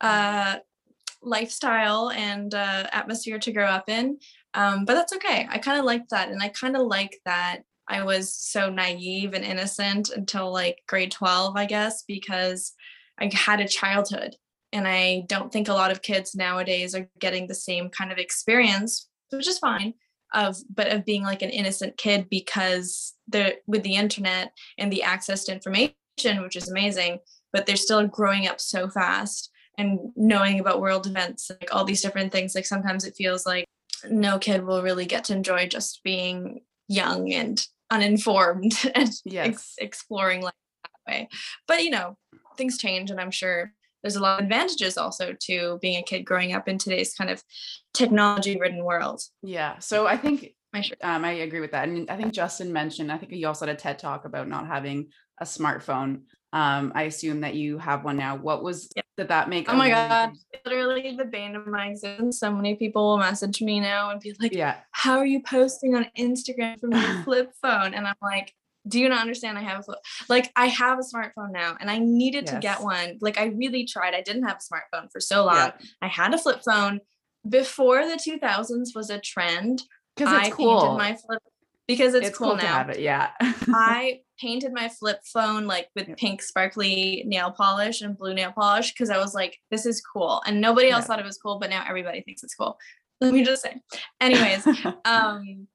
uh, 0.00 0.58
lifestyle 1.22 2.10
and 2.10 2.54
uh, 2.54 2.86
atmosphere 2.92 3.38
to 3.40 3.52
grow 3.52 3.66
up 3.66 3.88
in. 3.88 4.18
Um, 4.54 4.84
but 4.84 4.94
that's 4.94 5.12
okay. 5.14 5.48
I 5.50 5.58
kind 5.58 5.78
of 5.78 5.84
like 5.84 6.08
that, 6.10 6.28
and 6.30 6.42
I 6.42 6.48
kind 6.48 6.76
of 6.76 6.86
like 6.86 7.20
that 7.24 7.64
I 7.88 8.02
was 8.04 8.34
so 8.34 8.70
naive 8.70 9.34
and 9.34 9.44
innocent 9.44 10.10
until 10.10 10.52
like 10.52 10.78
grade 10.86 11.10
12, 11.10 11.56
I 11.56 11.66
guess, 11.66 12.04
because 12.06 12.72
I 13.18 13.30
had 13.32 13.60
a 13.60 13.68
childhood 13.68 14.36
and 14.72 14.86
I 14.86 15.24
don't 15.26 15.52
think 15.52 15.68
a 15.68 15.74
lot 15.74 15.90
of 15.90 16.02
kids 16.02 16.34
nowadays 16.34 16.94
are 16.94 17.08
getting 17.18 17.46
the 17.46 17.54
same 17.54 17.88
kind 17.88 18.12
of 18.12 18.18
experience, 18.18 19.08
which 19.30 19.48
is 19.48 19.58
fine. 19.58 19.94
Of 20.34 20.58
but 20.68 20.88
of 20.88 21.06
being 21.06 21.22
like 21.22 21.40
an 21.40 21.48
innocent 21.48 21.96
kid 21.96 22.26
because 22.28 23.14
they're 23.28 23.54
with 23.66 23.82
the 23.82 23.96
internet 23.96 24.52
and 24.76 24.92
the 24.92 25.02
access 25.02 25.44
to 25.44 25.52
information, 25.52 25.94
which 26.42 26.54
is 26.54 26.70
amazing, 26.70 27.20
but 27.50 27.64
they're 27.64 27.76
still 27.76 28.06
growing 28.06 28.46
up 28.46 28.60
so 28.60 28.90
fast 28.90 29.50
and 29.78 29.98
knowing 30.16 30.60
about 30.60 30.82
world 30.82 31.06
events, 31.06 31.50
like 31.50 31.74
all 31.74 31.84
these 31.84 32.02
different 32.02 32.30
things. 32.30 32.54
Like 32.54 32.66
sometimes 32.66 33.06
it 33.06 33.16
feels 33.16 33.46
like 33.46 33.64
no 34.10 34.38
kid 34.38 34.66
will 34.66 34.82
really 34.82 35.06
get 35.06 35.24
to 35.24 35.32
enjoy 35.32 35.66
just 35.66 36.02
being 36.04 36.60
young 36.88 37.32
and 37.32 37.58
uninformed 37.90 38.72
and 38.94 39.10
yes. 39.24 39.46
ex- 39.46 39.74
exploring 39.78 40.42
life 40.42 40.52
that 40.82 41.12
way. 41.12 41.28
But 41.66 41.82
you 41.82 41.90
know, 41.90 42.16
things 42.56 42.78
change, 42.78 43.10
and 43.10 43.20
I'm 43.20 43.30
sure 43.30 43.72
there's 44.02 44.16
a 44.16 44.20
lot 44.20 44.38
of 44.38 44.44
advantages 44.44 44.96
also 44.96 45.34
to 45.40 45.78
being 45.82 45.98
a 45.98 46.02
kid 46.02 46.22
growing 46.22 46.52
up 46.52 46.68
in 46.68 46.78
today's 46.78 47.14
kind 47.14 47.30
of 47.30 47.42
technology 47.94 48.56
ridden 48.58 48.84
world. 48.84 49.20
Yeah. 49.42 49.78
So 49.80 50.06
I 50.06 50.16
think 50.16 50.54
um, 51.02 51.24
I 51.24 51.32
agree 51.32 51.60
with 51.60 51.72
that. 51.72 51.88
And 51.88 52.08
I 52.10 52.16
think 52.16 52.32
Justin 52.32 52.72
mentioned, 52.72 53.10
I 53.10 53.18
think 53.18 53.32
you 53.32 53.46
also 53.46 53.66
had 53.66 53.74
a 53.74 53.78
TED 53.78 53.98
talk 53.98 54.24
about 54.24 54.48
not 54.48 54.66
having 54.66 55.08
a 55.40 55.44
smartphone. 55.44 56.22
Um, 56.52 56.92
I 56.94 57.02
assume 57.04 57.42
that 57.42 57.54
you 57.54 57.78
have 57.78 58.04
one 58.04 58.16
now. 58.16 58.36
What 58.36 58.62
was 58.62 58.90
yeah. 58.96 59.02
did 59.16 59.28
that 59.28 59.48
make? 59.48 59.70
Oh 59.70 59.76
my 59.76 59.90
god, 59.90 60.32
literally 60.64 61.14
the 61.16 61.24
bane 61.24 61.56
of 61.56 61.66
my 61.66 61.88
existence. 61.88 62.40
So 62.40 62.50
many 62.50 62.74
people 62.76 63.04
will 63.04 63.18
message 63.18 63.60
me 63.60 63.80
now 63.80 64.10
and 64.10 64.20
be 64.20 64.34
like, 64.40 64.54
"Yeah, 64.54 64.76
how 64.92 65.18
are 65.18 65.26
you 65.26 65.42
posting 65.42 65.94
on 65.94 66.06
Instagram 66.18 66.80
from 66.80 66.92
your 66.92 67.22
flip 67.24 67.52
phone?" 67.60 67.92
And 67.92 68.06
I'm 68.06 68.14
like, 68.22 68.54
do 68.86 68.98
you 68.98 69.08
not 69.08 69.20
understand? 69.20 69.58
I 69.58 69.62
have 69.62 69.80
a 69.80 69.82
flip. 69.82 69.98
Like 70.28 70.50
I 70.56 70.66
have 70.66 70.98
a 70.98 71.02
smartphone 71.02 71.52
now, 71.52 71.76
and 71.80 71.90
I 71.90 71.98
needed 71.98 72.44
yes. 72.46 72.54
to 72.54 72.60
get 72.60 72.82
one. 72.82 73.18
Like 73.20 73.38
I 73.38 73.46
really 73.46 73.84
tried. 73.84 74.14
I 74.14 74.22
didn't 74.22 74.44
have 74.44 74.58
a 74.58 74.74
smartphone 74.74 75.12
for 75.12 75.20
so 75.20 75.44
long. 75.44 75.56
Yeah. 75.56 75.72
I 76.00 76.08
had 76.08 76.32
a 76.32 76.38
flip 76.38 76.62
phone 76.64 77.00
before 77.48 78.06
the 78.06 78.16
2000s 78.16 78.94
was 78.94 79.10
a 79.10 79.18
trend. 79.20 79.82
Because 80.16 80.34
it's 80.36 80.48
I 80.48 80.50
cool. 80.50 80.96
my 80.96 81.14
flip 81.14 81.40
because 81.86 82.14
it's, 82.14 82.28
it's 82.28 82.38
cool, 82.38 82.48
cool 82.48 82.56
now. 82.56 82.88
It, 82.88 82.98
yeah. 82.98 83.30
I 83.40 84.20
painted 84.40 84.72
my 84.72 84.88
flip 84.88 85.20
phone 85.24 85.66
like 85.66 85.88
with 85.94 86.16
pink 86.16 86.42
sparkly 86.42 87.22
nail 87.26 87.50
polish 87.50 88.02
and 88.02 88.16
blue 88.16 88.34
nail 88.34 88.52
polish 88.52 88.92
because 88.92 89.10
I 89.10 89.18
was 89.18 89.34
like, 89.34 89.58
this 89.70 89.86
is 89.86 90.00
cool. 90.00 90.42
And 90.46 90.60
nobody 90.60 90.90
else 90.90 91.04
yeah. 91.04 91.06
thought 91.08 91.18
it 91.20 91.24
was 91.24 91.38
cool, 91.38 91.58
but 91.58 91.70
now 91.70 91.84
everybody 91.88 92.20
thinks 92.22 92.42
it's 92.42 92.54
cool. 92.54 92.78
Let 93.20 93.34
me 93.34 93.44
just 93.44 93.62
say. 93.62 93.80
Anyways, 94.20 94.66
um, 95.04 95.66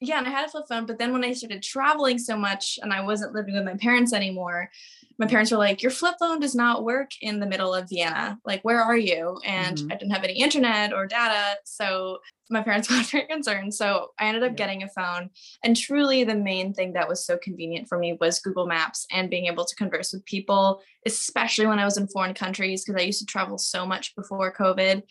yeah, 0.00 0.18
and 0.18 0.26
I 0.26 0.30
had 0.30 0.46
a 0.46 0.50
flip 0.50 0.66
phone, 0.68 0.86
but 0.86 0.98
then 0.98 1.12
when 1.12 1.24
I 1.24 1.32
started 1.32 1.62
traveling 1.62 2.18
so 2.18 2.36
much 2.36 2.78
and 2.82 2.92
I 2.92 3.02
wasn't 3.02 3.34
living 3.34 3.54
with 3.54 3.64
my 3.64 3.76
parents 3.76 4.12
anymore, 4.12 4.70
my 5.18 5.26
parents 5.26 5.50
were 5.50 5.58
like, 5.58 5.82
Your 5.82 5.90
flip 5.90 6.16
phone 6.18 6.40
does 6.40 6.54
not 6.54 6.84
work 6.84 7.10
in 7.20 7.40
the 7.40 7.46
middle 7.46 7.74
of 7.74 7.88
Vienna. 7.88 8.38
Like, 8.44 8.62
where 8.62 8.80
are 8.80 8.96
you? 8.96 9.38
And 9.44 9.76
mm-hmm. 9.76 9.92
I 9.92 9.96
didn't 9.96 10.12
have 10.12 10.24
any 10.24 10.34
internet 10.34 10.92
or 10.92 11.06
data. 11.06 11.56
So 11.64 12.18
my 12.50 12.62
parents 12.62 12.88
got 12.90 13.06
very 13.06 13.26
concerned. 13.26 13.74
So 13.74 14.10
I 14.18 14.26
ended 14.26 14.42
up 14.42 14.52
yeah. 14.52 14.56
getting 14.56 14.82
a 14.82 14.88
phone. 14.88 15.30
And 15.64 15.76
truly, 15.76 16.24
the 16.24 16.34
main 16.34 16.74
thing 16.74 16.92
that 16.92 17.08
was 17.08 17.24
so 17.24 17.38
convenient 17.38 17.88
for 17.88 17.98
me 17.98 18.16
was 18.20 18.40
Google 18.40 18.66
Maps 18.66 19.06
and 19.10 19.30
being 19.30 19.46
able 19.46 19.64
to 19.64 19.76
converse 19.76 20.12
with 20.12 20.24
people, 20.24 20.82
especially 21.06 21.66
when 21.66 21.78
I 21.78 21.84
was 21.84 21.96
in 21.96 22.08
foreign 22.08 22.34
countries, 22.34 22.84
because 22.84 23.00
I 23.00 23.04
used 23.04 23.20
to 23.20 23.26
travel 23.26 23.58
so 23.58 23.86
much 23.86 24.14
before 24.14 24.54
COVID 24.54 25.02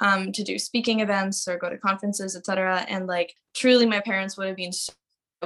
um, 0.00 0.32
to 0.32 0.42
do 0.42 0.58
speaking 0.58 1.00
events 1.00 1.46
or 1.46 1.58
go 1.58 1.68
to 1.68 1.78
conferences, 1.78 2.34
etc. 2.34 2.86
And 2.88 3.06
like 3.06 3.34
truly, 3.54 3.86
my 3.86 4.00
parents 4.00 4.36
would 4.36 4.48
have 4.48 4.56
been 4.56 4.72
so 4.72 4.92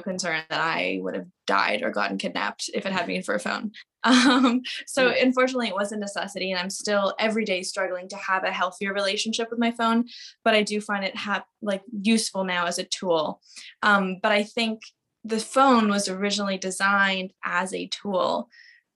concerned 0.02 0.44
that 0.50 0.60
I 0.60 0.98
would 1.02 1.14
have 1.14 1.26
died 1.46 1.82
or 1.82 1.90
gotten 1.90 2.18
kidnapped 2.18 2.70
if 2.74 2.86
it 2.86 2.92
had 2.92 3.06
been 3.06 3.22
for 3.22 3.34
a 3.34 3.40
phone. 3.40 3.72
Um, 4.06 4.60
so 4.86 5.08
yeah. 5.08 5.24
unfortunately, 5.24 5.68
it 5.68 5.74
was 5.74 5.90
a 5.90 5.96
necessity, 5.96 6.50
and 6.50 6.60
I'm 6.60 6.68
still 6.68 7.14
every 7.18 7.46
day 7.46 7.62
struggling 7.62 8.06
to 8.10 8.16
have 8.16 8.44
a 8.44 8.52
healthier 8.52 8.92
relationship 8.92 9.48
with 9.48 9.58
my 9.58 9.70
phone. 9.70 10.04
But 10.44 10.52
I 10.52 10.62
do 10.62 10.82
find 10.82 11.06
it 11.06 11.16
ha- 11.16 11.46
like 11.62 11.80
useful 12.02 12.44
now 12.44 12.66
as 12.66 12.78
a 12.78 12.84
tool. 12.84 13.40
Um, 13.82 14.18
but 14.22 14.30
I 14.30 14.42
think 14.42 14.82
the 15.24 15.40
phone 15.40 15.88
was 15.88 16.10
originally 16.10 16.58
designed 16.58 17.32
as 17.42 17.72
a 17.72 17.86
tool. 17.86 18.50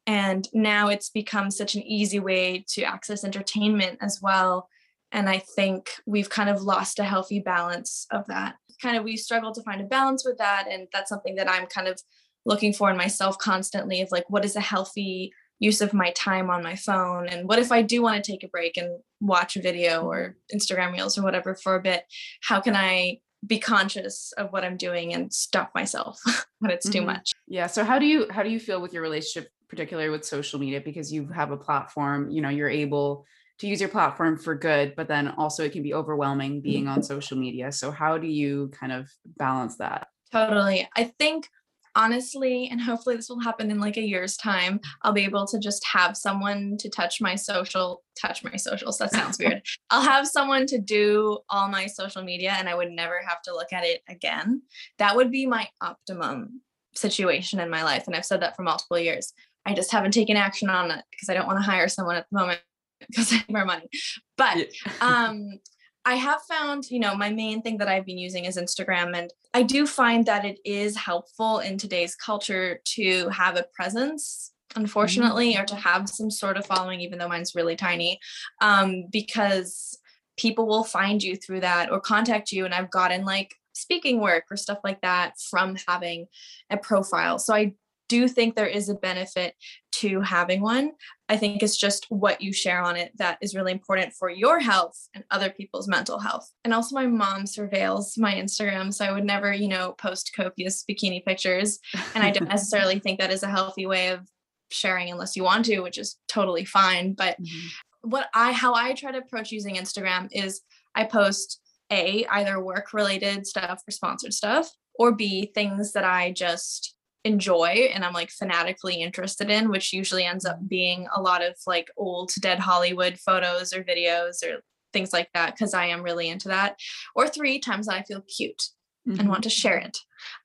And 0.07 0.47
now 0.53 0.89
it's 0.89 1.09
become 1.09 1.51
such 1.51 1.75
an 1.75 1.83
easy 1.85 2.21
way 2.21 2.65
to 2.69 2.83
access 2.83 3.25
entertainment 3.25 3.99
as 4.03 4.21
well 4.21 4.69
and 5.13 5.29
I 5.29 5.39
think 5.39 5.91
we've 6.07 6.29
kind 6.29 6.51
of 6.51 6.63
lost 6.63 6.99
a 6.99 7.05
healthy 7.05 7.41
balance 7.41 8.07
of 8.11 8.27
that. 8.27 8.57
Kind 8.83 8.97
of 8.97 9.05
we 9.05 9.17
struggle 9.17 9.53
to 9.53 9.63
find 9.63 9.81
a 9.81 9.85
balance 9.85 10.25
with 10.25 10.39
that. 10.39 10.67
And 10.71 10.87
that's 10.93 11.09
something 11.09 11.37
that 11.37 11.51
I'm 11.51 11.67
kind 11.67 11.89
of 11.89 12.01
looking 12.45 12.73
for 12.73 12.91
in 12.91 12.97
myself 12.97 13.39
constantly 13.39 14.01
of 14.01 14.11
like, 14.13 14.29
what 14.29 14.45
is 14.45 14.57
a 14.57 14.61
healthy 14.61 15.33
use 15.59 15.81
of 15.81 15.95
my 15.95 16.11
time 16.13 16.51
on 16.51 16.63
my 16.63 16.77
phone? 16.77 17.27
And 17.27 17.49
what 17.49 17.59
if 17.59 17.73
I 17.73 17.83
do 17.83 18.03
want 18.03 18.23
to 18.23 18.33
take 18.33 18.45
a 18.45 18.49
break 18.49 18.77
and 18.77 19.01
watch 19.21 19.57
a 19.57 19.63
video 19.63 20.03
or 20.03 20.37
Instagram 20.55 20.93
reels 20.93 21.19
or 21.19 21.23
whatever 21.23 21.55
for 21.55 21.75
a 21.75 21.83
bit? 21.83 22.05
How 22.43 22.61
can 22.61 22.77
I 22.77 23.19
be 23.47 23.59
conscious 23.59 24.33
of 24.37 24.53
what 24.53 24.65
I'm 24.65 24.77
doing 24.77 25.15
and 25.15 25.33
stop 25.33 25.71
myself 25.75 26.21
when 26.59 26.71
it's 26.71 26.89
too 26.89 26.99
mm-hmm. 26.99 27.07
much? 27.07 27.33
Yeah. 27.47 27.67
So 27.67 27.83
how 27.83 27.99
do 27.99 28.07
you 28.07 28.27
how 28.31 28.43
do 28.43 28.51
you 28.51 28.61
feel 28.61 28.81
with 28.81 28.93
your 28.93 29.03
relationship, 29.03 29.51
particularly 29.69 30.11
with 30.11 30.25
social 30.25 30.61
media? 30.61 30.81
Because 30.81 31.13
you 31.13 31.29
have 31.29 31.51
a 31.51 31.57
platform, 31.57 32.31
you 32.31 32.43
know, 32.43 32.51
you're 32.51 32.69
able 32.69 33.25
to 33.59 33.67
use 33.67 33.81
your 33.81 33.89
platform 33.89 34.39
for 34.39 34.55
good, 34.55 34.95
but 34.97 35.09
then 35.09 35.29
also 35.29 35.65
it 35.65 35.73
can 35.73 35.83
be 35.83 35.95
overwhelming 35.95 36.61
being 36.61 36.87
on 36.87 37.03
social 37.03 37.37
media. 37.37 37.73
So 37.73 37.91
how 37.91 38.19
do 38.19 38.27
you 38.27 38.71
kind 38.79 38.93
of 38.93 39.11
balance 39.37 39.77
that? 39.77 40.09
Totally. 40.33 40.89
I 40.97 41.05
think 41.19 41.49
honestly, 41.97 42.69
and 42.71 42.81
hopefully 42.81 43.17
this 43.17 43.29
will 43.29 43.41
happen 43.41 43.71
in 43.71 43.81
like 43.81 43.97
a 43.97 44.03
year's 44.03 44.37
time, 44.37 44.79
I'll 45.03 45.13
be 45.13 45.25
able 45.25 45.47
to 45.49 45.59
just 45.59 45.85
have 45.93 46.17
someone 46.17 46.77
to 46.79 46.89
touch 46.89 47.21
my 47.21 47.35
social, 47.35 48.05
touch 48.21 48.45
my 48.45 48.55
socials. 48.57 48.99
That 48.99 49.13
sounds 49.13 49.39
weird. 49.41 49.63
I'll 49.91 50.03
have 50.03 50.29
someone 50.29 50.67
to 50.67 50.79
do 50.79 51.39
all 51.51 51.69
my 51.69 51.87
social 51.87 52.23
media 52.23 52.55
and 52.57 52.69
I 52.69 52.77
would 52.77 52.93
never 52.93 53.21
have 53.27 53.43
to 53.43 53.53
look 53.53 53.73
at 53.73 53.85
it 53.85 54.03
again. 54.09 54.63
That 54.99 55.17
would 55.17 55.33
be 55.33 55.47
my 55.47 55.69
optimum 55.81 56.61
situation 56.95 57.59
in 57.59 57.71
my 57.71 57.83
life. 57.83 58.07
And 58.07 58.15
I've 58.15 58.25
said 58.25 58.43
that 58.43 58.55
for 58.55 58.63
multiple 58.63 58.99
years. 58.99 59.33
I 59.67 59.75
just 59.75 59.93
haven't 59.93 60.13
taken 60.13 60.37
action 60.37 60.71
on 60.71 60.91
it 60.91 61.05
because 61.11 61.29
I 61.29 61.35
don't 61.35 61.47
want 61.47 61.59
to 61.59 61.65
hire 61.65 61.89
someone 61.89 62.17
at 62.17 62.27
the 62.31 62.39
moment 62.39 62.61
because 63.09 63.33
I 63.33 63.37
have 63.37 63.51
more 63.51 63.65
money. 63.65 63.89
But 64.37 64.69
um 65.01 65.61
I 66.09 66.15
have 66.15 66.41
found, 66.49 66.91
you 66.91 67.01
know, 67.01 67.15
my 67.15 67.29
main 67.29 67.61
thing 67.61 67.77
that 67.79 67.89
I've 67.89 68.07
been 68.07 68.17
using 68.17 68.47
is 68.47 68.57
Instagram. 68.57 69.15
And 69.15 69.31
I 69.53 69.63
do 69.63 69.87
find 69.87 70.25
that 70.25 70.47
it 70.47 70.59
is 70.65 70.97
helpful 70.97 71.59
in 71.59 71.77
today's 71.77 72.15
culture 72.15 72.81
to 72.95 73.29
have 73.29 73.59
a 73.59 73.67
presence, 73.75 74.53
unfortunately, 74.75 75.53
mm-hmm. 75.53 75.63
or 75.63 75.67
to 75.67 75.75
have 75.75 76.09
some 76.09 76.31
sort 76.31 76.57
of 76.57 76.65
following, 76.65 77.03
even 77.03 77.19
though 77.19 77.29
mine's 77.29 77.55
really 77.55 77.77
tiny, 77.77 78.19
um, 78.63 79.05
because 79.13 79.99
people 80.39 80.67
will 80.67 80.85
find 80.85 81.23
you 81.23 81.37
through 81.37 81.61
that 81.61 81.91
or 81.91 82.01
contact 82.01 82.53
you. 82.53 82.65
And 82.65 82.73
I've 82.73 82.91
gotten 82.91 83.27
like 83.27 83.55
speaking 83.75 84.19
work 84.19 84.45
or 84.51 84.57
stuff 84.57 84.79
like 84.83 85.03
that 85.03 85.35
from 85.51 85.77
having 85.87 86.27
a 86.71 86.79
profile. 86.79 87.39
So 87.39 87.55
I 87.55 87.75
do 88.09 88.29
think 88.29 88.55
there 88.55 88.67
is 88.67 88.89
a 88.89 88.95
benefit 88.95 89.55
to 89.93 90.21
having 90.21 90.61
one. 90.61 90.93
I 91.29 91.37
think 91.37 91.63
it's 91.63 91.77
just 91.77 92.07
what 92.09 92.41
you 92.41 92.53
share 92.53 92.81
on 92.81 92.97
it 92.97 93.13
that 93.19 93.39
is 93.41 93.55
really 93.55 93.73
important 93.73 94.13
for 94.13 94.31
your 94.31 94.61
health 94.61 95.09
and 95.15 95.25
other 95.31 95.51
people's 95.51 95.89
mental 95.89 96.19
health. 96.19 96.51
And 96.65 96.73
also, 96.73 96.95
my 96.95 97.07
mom 97.07 97.45
surveils 97.45 98.19
my 98.19 98.35
Instagram. 98.35 98.93
So 98.93 99.05
I 99.05 99.13
would 99.13 99.25
never, 99.25 99.53
you 99.53 99.69
know, 99.69 99.93
post 99.99 100.33
copious 100.35 100.85
bikini 100.89 101.25
pictures. 101.25 101.79
And 102.15 102.25
I 102.25 102.31
don't 102.31 102.49
necessarily 102.49 102.99
think 102.99 103.19
that 103.21 103.33
is 103.33 103.43
a 103.43 103.49
healthy 103.49 103.87
way 103.87 104.09
of 104.09 104.27
sharing 104.71 105.11
unless 105.11 105.37
you 105.37 105.45
want 105.45 105.65
to, 105.67 105.81
which 105.81 105.99
is 105.99 106.17
totally 106.29 106.65
fine. 106.65 107.15
But 107.15 107.41
mm-hmm. 107.41 108.11
what 108.11 108.29
I, 108.35 108.53
how 108.53 108.75
I 108.75 108.93
try 108.93 109.13
to 109.13 109.19
approach 109.19 109.51
using 109.51 109.77
Instagram 109.77 110.29
is 110.33 110.61
I 110.95 111.05
post 111.05 111.61
A, 111.91 112.25
either 112.27 112.63
work 112.63 112.93
related 112.93 113.47
stuff 113.47 113.83
or 113.87 113.91
sponsored 113.91 114.35
stuff, 114.35 114.71
or 114.99 115.13
B, 115.13 115.51
things 115.55 115.93
that 115.93 116.05
I 116.05 116.33
just 116.33 116.95
enjoy 117.25 117.91
and 117.93 118.05
I'm 118.05 118.13
like 118.13 118.31
fanatically 118.31 119.03
interested 119.03 119.51
in, 119.51 119.71
which 119.71 119.93
usually 119.93 120.25
ends 120.25 120.45
up 120.45 120.59
being 120.69 121.07
a 121.15 121.21
lot 121.21 121.45
of 121.45 121.55
like 121.67 121.91
old 121.97 122.33
dead 122.41 122.59
Hollywood 122.59 123.19
photos 123.19 123.73
or 123.73 123.83
videos 123.83 124.45
or 124.45 124.63
things 124.93 125.13
like 125.13 125.29
that, 125.35 125.55
because 125.55 125.75
I 125.75 125.87
am 125.87 126.03
really 126.03 126.29
into 126.29 126.49
that. 126.49 126.77
Or 127.15 127.29
three 127.29 127.59
times 127.59 127.87
that 127.87 127.97
I 127.97 128.03
feel 128.03 128.23
cute 128.23 128.69
mm-hmm. 129.07 129.21
and 129.21 129.29
want 129.29 129.43
to 129.45 129.51
share 129.51 129.79
it. 129.79 129.99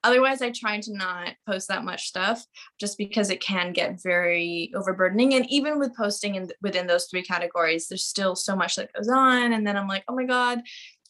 Otherwise, 0.04 0.42
I 0.42 0.52
try 0.52 0.80
to 0.80 0.94
not 0.94 1.34
post 1.48 1.68
that 1.70 1.86
much 1.86 2.08
stuff 2.08 2.46
just 2.80 2.98
because 2.98 3.30
it 3.30 3.42
can 3.42 3.72
get 3.72 4.02
very 4.04 4.72
overburdening. 4.76 5.34
And 5.34 5.50
even 5.50 5.80
with 5.80 5.96
posting 5.96 6.36
in 6.36 6.50
within 6.62 6.88
those 6.88 7.06
three 7.06 7.24
categories, 7.24 7.88
there's 7.88 8.06
still 8.06 8.36
so 8.36 8.56
much 8.56 8.76
that 8.76 8.94
goes 8.94 9.10
on. 9.10 9.54
And 9.54 9.66
then 9.66 9.78
I'm 9.78 9.88
like, 9.88 10.04
oh 10.08 10.16
my 10.16 10.26
God, 10.26 10.62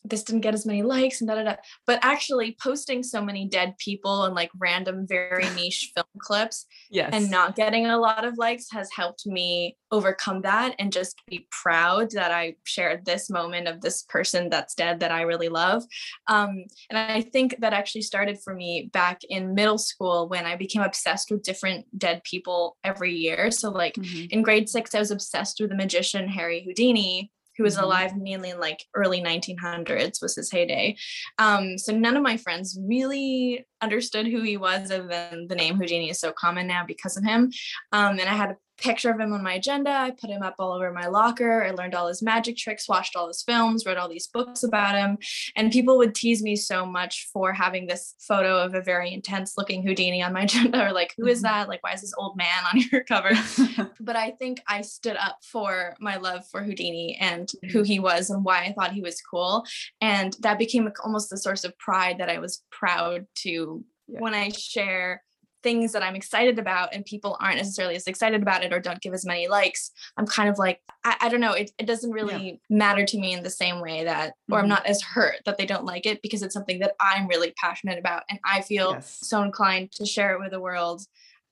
this 0.06 0.24
didn't 0.24 0.42
get 0.42 0.54
as 0.54 0.66
many 0.66 0.84
likes 0.84 1.22
and 1.22 1.28
da 1.28 1.36
da 1.36 1.44
da. 1.44 1.56
But 1.88 2.00
actually, 2.02 2.58
posting 2.62 3.04
so 3.04 3.24
many 3.24 3.48
dead 3.48 3.78
people 3.78 4.26
and 4.26 4.36
like 4.36 4.52
random, 4.60 5.08
very 5.08 5.50
niche 5.56 5.92
film 5.96 6.08
clips 6.20 6.66
yes. 6.90 7.10
and 7.14 7.32
not 7.32 7.56
getting 7.56 7.86
a 7.86 7.98
lot 7.98 8.26
of 8.26 8.38
likes 8.38 8.68
has 8.72 8.90
helped 8.96 9.26
me 9.26 9.78
overcome 9.92 10.42
that 10.42 10.76
and 10.80 10.92
just 10.92 11.22
be 11.28 11.48
proud 11.52 12.12
that 12.12 12.32
I 12.32 12.56
shared 12.64 13.06
this 13.06 13.30
moment 13.30 13.68
of 13.68 13.80
this 13.82 14.04
person 14.04 14.50
that's 14.50 14.74
dead 14.74 15.00
that 15.02 15.12
I 15.12 15.22
really 15.22 15.50
love. 15.50 15.84
Um, 16.28 16.66
and 16.90 16.98
I 16.98 17.22
think 17.22 17.58
that 17.60 17.74
actually 17.74 18.02
started 18.02 18.40
for 18.44 18.54
me 18.54 18.90
back 18.92 19.22
in 19.30 19.54
middle 19.54 19.78
school 19.78 20.28
when 20.28 20.46
I 20.46 20.56
became 20.56 20.82
obsessed 20.82 21.32
with 21.32 21.44
different 21.44 21.86
dead 21.98 22.24
people 22.24 22.78
every 22.84 23.14
year. 23.14 23.52
So, 23.52 23.70
like 23.70 23.96
mm-hmm. 23.96 24.26
in 24.32 24.42
grade 24.42 24.68
six, 24.68 24.94
I 24.96 25.00
was 25.00 25.12
obsessed 25.12 25.60
with 25.60 25.70
the 25.70 25.76
magician 25.76 26.28
Harry 26.28 26.64
Houdini 26.64 27.32
who 27.58 27.64
was 27.64 27.76
mm-hmm. 27.76 27.86
alive 27.86 28.18
mainly 28.18 28.50
in 28.52 28.60
like 28.60 28.84
early 28.96 29.22
1900s 29.22 30.22
was 30.22 30.36
his 30.36 30.52
heyday 30.52 30.96
um, 31.38 31.78
so 31.78 31.96
none 31.96 32.18
of 32.18 32.24
my 32.24 32.38
friends 32.38 32.78
really 32.82 33.66
understood 33.82 34.28
who 34.28 34.42
he 34.42 34.58
was 34.58 34.92
other 34.92 35.08
than 35.08 35.48
the 35.48 35.56
name 35.56 35.76
houdini 35.76 36.10
is 36.10 36.20
so 36.20 36.32
common 36.32 36.68
now 36.68 36.84
because 36.86 37.18
of 37.18 37.24
him 37.24 37.52
um, 37.92 38.20
and 38.20 38.30
i 38.30 38.34
had 38.34 38.56
picture 38.78 39.12
of 39.12 39.20
him 39.20 39.34
on 39.34 39.44
my 39.44 39.54
agenda. 39.54 39.92
I 39.92 40.12
put 40.12 40.30
him 40.30 40.42
up 40.42 40.56
all 40.60 40.74
over 40.74 40.92
my 40.92 41.08
locker. 41.08 41.64
I 41.64 41.72
learned 41.72 41.96
all 41.96 42.08
his 42.08 42.22
magic 42.22 42.58
tricks, 42.58 42.90
watched 42.90 43.16
all 43.16 43.28
his 43.28 43.44
films, 43.44 43.86
read 43.86 43.98
all 43.98 44.10
these 44.10 44.28
books 44.28 44.64
about 44.64 44.96
him. 44.96 45.18
And 45.56 45.72
people 45.72 45.98
would 45.98 46.16
tease 46.16 46.42
me 46.42 46.56
so 46.56 46.86
much 46.86 47.30
for 47.32 47.54
having 47.54 47.88
this 47.88 48.16
photo 48.20 48.58
of 48.58 48.74
a 48.74 48.82
very 48.82 49.14
intense 49.14 49.54
looking 49.58 49.84
Houdini 49.84 50.22
on 50.24 50.34
my 50.34 50.42
agenda, 50.44 50.88
or 50.88 50.92
like, 50.92 51.14
who 51.18 51.28
is 51.28 51.40
mm-hmm. 51.40 51.54
that? 51.54 51.70
Like, 51.70 51.84
why 51.84 51.94
is 51.94 52.02
this 52.02 52.14
old 52.18 52.38
man 52.38 52.64
on 52.74 52.82
your 52.92 53.04
cover? 53.04 53.32
but 54.00 54.16
I 54.16 54.32
think 54.32 54.62
I 54.68 54.82
stood 54.82 55.18
up 55.18 55.40
for 55.44 55.96
my 56.00 56.18
love 56.18 56.44
for 56.52 56.64
Houdini 56.64 57.18
and 57.20 57.50
who 57.72 57.80
mm-hmm. 57.80 57.84
he 57.84 58.00
was 58.00 58.30
and 58.30 58.44
why 58.44 58.64
I 58.64 58.74
thought 58.74 58.94
he 58.94 59.02
was 59.02 59.22
cool. 59.22 59.66
And 60.02 60.36
that 60.42 60.60
became 60.60 60.92
almost 61.04 61.30
the 61.30 61.38
source 61.38 61.64
of 61.64 61.78
pride 61.78 62.18
that 62.20 62.30
I 62.30 62.40
was 62.40 62.64
proud 62.72 63.28
to 63.36 63.84
yeah. 64.08 64.20
when 64.20 64.34
I 64.34 64.50
share 64.50 65.24
things 65.64 65.94
that 65.94 66.04
I'm 66.04 66.16
excited 66.16 66.60
about 66.60 66.94
and 66.94 67.06
people 67.06 67.38
aren't 67.40 67.58
necessarily 67.58 67.96
as 67.96 68.06
excited 68.06 68.42
about 68.42 68.64
it 68.64 68.74
or 68.74 68.80
don't 68.80 69.02
give 69.02 69.14
as 69.14 69.26
many 69.26 69.48
likes, 69.48 69.92
I'm 70.18 70.28
kind 70.28 70.50
of 70.50 70.60
like, 70.60 70.82
I, 71.04 71.16
I 71.22 71.30
don't 71.30 71.40
know, 71.40 71.54
it, 71.54 71.72
it 71.80 71.88
doesn't 71.88 72.12
really 72.12 72.62
yeah. 72.70 72.78
matter 72.78 73.06
to 73.06 73.18
me 73.18 73.34
in 73.34 73.42
the 73.42 73.50
same 73.50 73.80
way 73.80 74.04
that, 74.04 74.32
mm-hmm. 74.32 74.54
or 74.54 74.58
I'm 74.58 74.64
mm-hmm. 74.64 74.70
not 74.70 74.86
as 74.86 75.02
hurt 75.02 75.38
that 75.46 75.58
they 75.58 75.66
don't 75.66 75.86
like 75.86 76.06
it 76.06 76.22
because 76.22 76.44
it's 76.44 76.54
something 76.54 76.80
that 76.80 76.94
I'm 77.00 77.28
really 77.28 77.54
passionate 77.60 77.98
about. 77.98 78.24
And 78.30 78.40
I 78.46 78.62
feel 78.62 78.92
yes. 78.92 79.18
so 79.22 79.42
inclined 79.42 79.92
to 79.94 80.06
share 80.06 80.34
it 80.34 80.40
with 80.40 80.52
the 80.52 80.60
world 80.60 81.02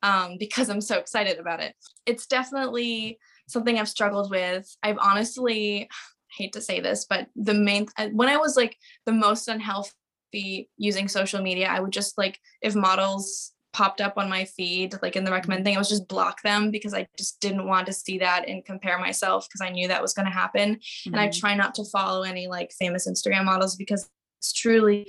um, 0.03 0.38
because 0.39 0.70
I'm 0.70 0.82
so 0.82 0.98
excited 0.98 1.39
about 1.39 1.62
it. 1.62 1.74
It's 2.06 2.27
definitely 2.27 3.18
something 3.48 3.80
I've 3.80 3.89
struggled 3.89 4.30
with. 4.30 4.75
I've 4.84 5.00
honestly, 5.00 5.89
hate 6.38 6.53
to 6.53 6.62
say 6.62 6.80
this, 6.80 7.06
but 7.10 7.27
the 7.36 7.53
main, 7.53 7.88
when 8.13 8.30
I 8.30 8.38
was 8.38 8.56
like 8.56 8.77
the 9.06 9.12
most 9.12 9.50
unhealthy 9.50 10.70
using 10.77 11.10
social 11.10 11.41
media, 11.41 11.68
I 11.68 11.82
would 11.82 11.91
just 11.91 12.18
like, 12.18 12.39
if 12.62 12.74
models 12.74 13.51
popped 13.74 14.01
up 14.01 14.18
on 14.18 14.30
my 14.30 14.46
feed, 14.46 14.96
like 15.01 15.16
in 15.16 15.24
the 15.24 15.32
recommend 15.32 15.60
mm-hmm. 15.60 15.66
thing, 15.66 15.75
I 15.75 15.80
was 15.80 15.90
just 15.90 16.08
block 16.08 16.42
them 16.42 16.72
because 16.72 16.94
I 16.94 17.08
just 17.18 17.40
didn't 17.40 17.68
want 17.68 17.88
to 17.88 17.94
see 17.94 18.18
that 18.20 18.48
and 18.48 18.66
compare 18.66 19.00
myself 19.00 19.48
because 19.48 19.66
I 19.66 19.72
knew 19.72 19.88
that 19.88 20.01
was 20.01 20.13
going 20.13 20.25
to 20.25 20.32
happen. 20.32 20.75
Mm-hmm. 20.75 21.13
And 21.13 21.22
I 21.22 21.28
mm-hmm. 21.28 21.40
try 21.40 21.56
not 21.56 21.75
to 21.75 21.86
follow 21.86 22.24
any 22.24 22.48
like 22.48 22.72
famous 22.78 23.08
Instagram 23.08 23.46
models 23.46 23.75
because 23.75 24.10
it's 24.40 24.54
truly, 24.54 25.08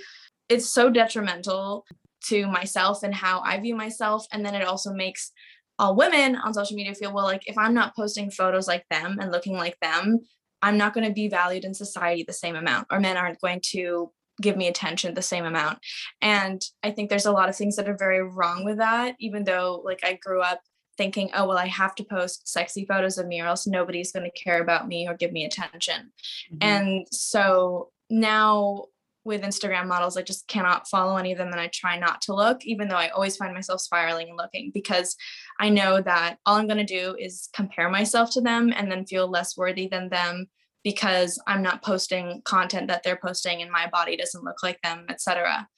it's 0.49 0.69
so 0.69 0.91
detrimental 0.91 1.85
to 2.27 2.47
myself 2.47 3.03
and 3.03 3.15
how 3.15 3.41
I 3.41 3.59
view 3.59 3.75
myself. 3.75 4.27
And 4.33 4.45
then 4.45 4.55
it 4.55 4.67
also 4.67 4.93
makes 4.93 5.33
all 5.79 5.97
women 5.97 6.37
on 6.37 6.55
social 6.55 6.77
media 6.77 6.95
feel, 6.95 7.13
well, 7.13 7.25
like 7.25 7.43
if 7.47 7.59
I'm 7.59 7.75
not 7.75 7.97
posting 7.97 8.31
photos 8.31 8.69
like 8.69 8.85
them 8.91 9.19
and 9.21 9.33
looking 9.33 9.57
like 9.57 9.77
them, 9.81 10.21
I'm 10.61 10.79
not 10.79 10.95
going 10.95 11.07
to 11.07 11.13
be 11.13 11.29
valued 11.29 11.65
in 11.65 11.75
society 11.75 12.23
the 12.25 12.33
same 12.33 12.55
amount, 12.55 12.87
or 12.91 13.01
men 13.01 13.17
aren't 13.17 13.41
going 13.41 13.61
to 13.71 14.13
give 14.41 14.57
me 14.57 14.69
attention 14.69 15.15
the 15.15 15.23
same 15.23 15.45
amount. 15.45 15.79
And 16.21 16.63
I 16.83 16.91
think 16.91 17.11
there's 17.11 17.27
a 17.27 17.33
lot 17.33 17.49
of 17.49 17.57
things 17.57 17.77
that 17.77 17.89
are 17.89 17.97
very 17.97 18.23
wrong 18.23 18.65
with 18.65 18.79
that, 18.79 19.17
even 19.21 19.45
though 19.45 19.83
like 19.85 20.01
I 20.03 20.15
grew 20.15 20.41
up 20.41 20.61
thinking, 20.97 21.31
oh, 21.35 21.47
well, 21.47 21.59
I 21.59 21.67
have 21.67 21.95
to 21.97 22.05
post 22.05 22.49
sexy 22.49 22.85
photos 22.85 23.19
of 23.19 23.27
me 23.27 23.41
or 23.41 23.47
else 23.47 23.67
nobody's 23.67 24.13
going 24.13 24.31
to 24.31 24.43
care 24.43 24.61
about 24.61 24.89
me 24.89 25.09
or 25.09 25.15
give 25.15 25.33
me 25.33 25.45
attention. 25.45 26.13
Mm-hmm. 26.53 26.57
And 26.61 27.07
so 27.11 27.91
now 28.11 28.85
with 29.25 29.43
Instagram 29.43 29.87
models, 29.87 30.17
I 30.17 30.23
just 30.23 30.49
cannot 30.49 30.89
follow 30.89 31.17
any 31.17 31.33
of 31.33 31.39
them 31.39 31.51
and 31.51 31.61
I 31.61 31.69
try 31.73 31.99
not 31.99 32.21
to 32.23 32.35
look, 32.35 32.65
even 32.65 32.89
though 32.89 32.97
I 32.97 33.09
always 33.09 33.37
find 33.37 33.55
myself 33.55 33.81
spiraling 33.81 34.29
and 34.29 34.37
looking 34.37 34.71
because 34.75 35.17
I 35.59 35.69
know 35.69 36.01
that 36.01 36.39
all 36.45 36.57
I'm 36.57 36.67
going 36.67 36.85
to 36.85 37.01
do 37.01 37.17
is 37.19 37.49
compare 37.55 37.89
myself 37.89 38.31
to 38.33 38.41
them 38.41 38.73
and 38.75 38.91
then 38.91 39.07
feel 39.07 39.29
less 39.29 39.57
worthy 39.57 39.87
than 39.87 40.09
them 40.09 40.49
because 40.85 41.41
I'm 41.47 41.63
not 41.63 41.83
posting 41.83 42.43
content 42.45 42.89
that 42.89 43.03
they're 43.03 43.21
posting 43.23 43.63
and 43.63 43.71
my 43.71 43.89
body 43.89 44.17
doesn't 44.17 44.45
look 44.45 44.63
like 44.63 44.81
them, 44.83 45.07
etc. 45.09 45.69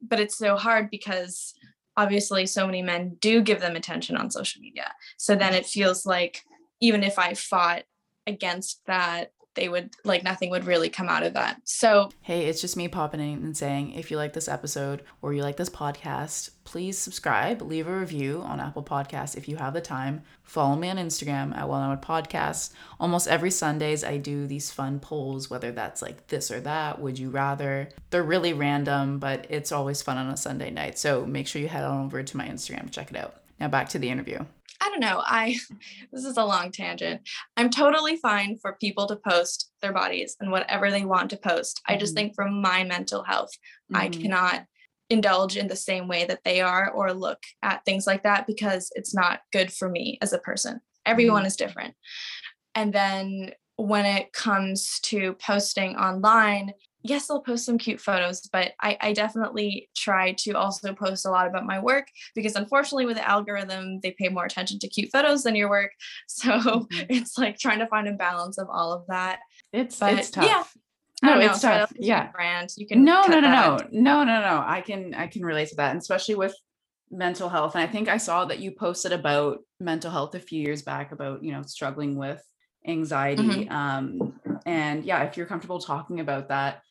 But 0.00 0.20
it's 0.20 0.38
so 0.38 0.56
hard 0.56 0.90
because 0.90 1.54
obviously 1.96 2.46
so 2.46 2.66
many 2.66 2.82
men 2.82 3.16
do 3.20 3.40
give 3.40 3.60
them 3.60 3.76
attention 3.76 4.16
on 4.16 4.30
social 4.30 4.60
media. 4.60 4.92
So 5.16 5.34
then 5.34 5.54
it 5.54 5.66
feels 5.66 6.04
like 6.04 6.42
even 6.80 7.02
if 7.02 7.18
I 7.18 7.34
fought 7.34 7.84
against 8.26 8.80
that 8.86 9.30
they 9.54 9.68
would 9.68 9.90
like 10.04 10.22
nothing 10.22 10.50
would 10.50 10.64
really 10.64 10.88
come 10.88 11.08
out 11.08 11.22
of 11.22 11.34
that. 11.34 11.60
So, 11.64 12.10
hey, 12.22 12.46
it's 12.46 12.60
just 12.60 12.76
me 12.76 12.88
popping 12.88 13.20
in 13.20 13.44
and 13.44 13.56
saying 13.56 13.92
if 13.92 14.10
you 14.10 14.16
like 14.16 14.32
this 14.32 14.48
episode 14.48 15.02
or 15.22 15.32
you 15.32 15.42
like 15.42 15.56
this 15.56 15.70
podcast, 15.70 16.50
please 16.64 16.98
subscribe, 16.98 17.62
leave 17.62 17.86
a 17.86 17.98
review 17.98 18.42
on 18.42 18.60
Apple 18.60 18.82
Podcasts 18.82 19.36
if 19.36 19.48
you 19.48 19.56
have 19.56 19.74
the 19.74 19.80
time. 19.80 20.22
Follow 20.42 20.76
me 20.76 20.90
on 20.90 20.96
Instagram 20.96 21.56
at 21.56 21.68
Well 21.68 21.80
Now 21.80 21.94
Podcast. 21.96 22.72
Almost 22.98 23.28
every 23.28 23.50
Sundays, 23.50 24.04
I 24.04 24.16
do 24.16 24.46
these 24.46 24.70
fun 24.70 25.00
polls, 25.00 25.48
whether 25.48 25.72
that's 25.72 26.02
like 26.02 26.26
this 26.28 26.50
or 26.50 26.60
that, 26.60 27.00
would 27.00 27.18
you 27.18 27.30
rather. 27.30 27.88
They're 28.10 28.22
really 28.22 28.52
random, 28.52 29.18
but 29.18 29.46
it's 29.48 29.72
always 29.72 30.02
fun 30.02 30.18
on 30.18 30.28
a 30.28 30.36
Sunday 30.36 30.70
night. 30.70 30.98
So 30.98 31.24
make 31.24 31.46
sure 31.46 31.62
you 31.62 31.68
head 31.68 31.84
on 31.84 32.06
over 32.06 32.22
to 32.22 32.36
my 32.36 32.46
Instagram, 32.48 32.84
to 32.84 32.90
check 32.90 33.10
it 33.10 33.16
out. 33.16 33.36
Now 33.60 33.68
back 33.68 33.88
to 33.90 33.98
the 33.98 34.10
interview. 34.10 34.44
I 34.84 34.90
don't 34.90 35.00
know. 35.00 35.22
I 35.24 35.56
this 36.12 36.24
is 36.24 36.36
a 36.36 36.44
long 36.44 36.70
tangent. 36.70 37.22
I'm 37.56 37.70
totally 37.70 38.16
fine 38.16 38.58
for 38.60 38.76
people 38.80 39.06
to 39.06 39.16
post 39.16 39.70
their 39.80 39.92
bodies 39.92 40.36
and 40.40 40.50
whatever 40.50 40.90
they 40.90 41.04
want 41.04 41.30
to 41.30 41.36
post. 41.36 41.78
Mm-hmm. 41.78 41.94
I 41.94 41.98
just 41.98 42.14
mm-hmm. 42.14 42.16
think 42.16 42.34
from 42.34 42.60
my 42.60 42.84
mental 42.84 43.22
health, 43.22 43.50
mm-hmm. 43.92 43.96
I 43.96 44.08
cannot 44.08 44.66
indulge 45.10 45.56
in 45.56 45.68
the 45.68 45.76
same 45.76 46.08
way 46.08 46.24
that 46.24 46.40
they 46.44 46.60
are 46.60 46.90
or 46.90 47.12
look 47.12 47.42
at 47.62 47.84
things 47.84 48.06
like 48.06 48.22
that 48.22 48.46
because 48.46 48.90
it's 48.94 49.14
not 49.14 49.40
good 49.52 49.72
for 49.72 49.88
me 49.88 50.18
as 50.22 50.32
a 50.32 50.38
person. 50.38 50.80
Everyone 51.06 51.40
mm-hmm. 51.40 51.48
is 51.48 51.56
different. 51.56 51.94
And 52.74 52.92
then 52.92 53.52
when 53.76 54.06
it 54.06 54.32
comes 54.32 55.00
to 55.00 55.34
posting 55.34 55.96
online, 55.96 56.72
yes, 57.04 57.30
I'll 57.30 57.40
post 57.40 57.66
some 57.66 57.78
cute 57.78 58.00
photos, 58.00 58.40
but 58.50 58.72
I, 58.80 58.96
I, 59.00 59.12
definitely 59.12 59.90
try 59.94 60.32
to 60.38 60.52
also 60.52 60.94
post 60.94 61.26
a 61.26 61.30
lot 61.30 61.46
about 61.46 61.66
my 61.66 61.78
work 61.78 62.08
because 62.34 62.56
unfortunately 62.56 63.04
with 63.04 63.16
the 63.16 63.28
algorithm, 63.28 64.00
they 64.00 64.12
pay 64.12 64.30
more 64.30 64.46
attention 64.46 64.78
to 64.80 64.88
cute 64.88 65.10
photos 65.12 65.44
than 65.44 65.54
your 65.54 65.68
work. 65.68 65.92
So 66.26 66.50
mm-hmm. 66.50 67.06
it's 67.10 67.38
like 67.38 67.58
trying 67.58 67.78
to 67.78 67.86
find 67.86 68.08
a 68.08 68.12
balance 68.12 68.58
of 68.58 68.68
all 68.70 68.92
of 68.92 69.04
that. 69.08 69.40
It's 69.72 70.00
but, 70.00 70.14
it's 70.14 70.30
tough. 70.30 70.44
Yeah. 70.44 70.64
No, 71.22 71.38
it's 71.38 71.62
know, 71.62 71.70
tough. 71.70 71.92
Yeah. 71.96 72.30
Brand. 72.32 72.70
You 72.76 72.86
can 72.86 73.04
no, 73.04 73.22
no, 73.26 73.40
no, 73.40 73.48
no, 73.50 73.78
no, 73.92 74.24
no, 74.24 74.40
no. 74.40 74.64
I 74.66 74.80
can 74.80 75.14
I 75.14 75.26
can 75.26 75.44
relate 75.44 75.68
to 75.68 75.76
that, 75.76 75.90
and 75.90 76.00
especially 76.00 76.34
with 76.34 76.54
mental 77.10 77.48
health. 77.48 77.74
And 77.74 77.84
I 77.84 77.86
think 77.86 78.08
I 78.08 78.16
saw 78.16 78.44
that 78.46 78.58
you 78.58 78.72
posted 78.72 79.12
about 79.12 79.60
mental 79.80 80.10
health 80.10 80.34
a 80.34 80.40
few 80.40 80.60
years 80.60 80.82
back 80.82 81.12
about 81.12 81.44
you 81.44 81.52
know 81.52 81.62
struggling 81.62 82.16
with 82.16 82.42
anxiety. 82.86 83.66
Mm-hmm. 83.66 83.72
Um, 83.72 84.40
and 84.66 85.04
yeah, 85.04 85.22
if 85.24 85.36
you're 85.36 85.46
comfortable 85.46 85.78
talking 85.78 86.20
about 86.20 86.48
that, 86.48 86.82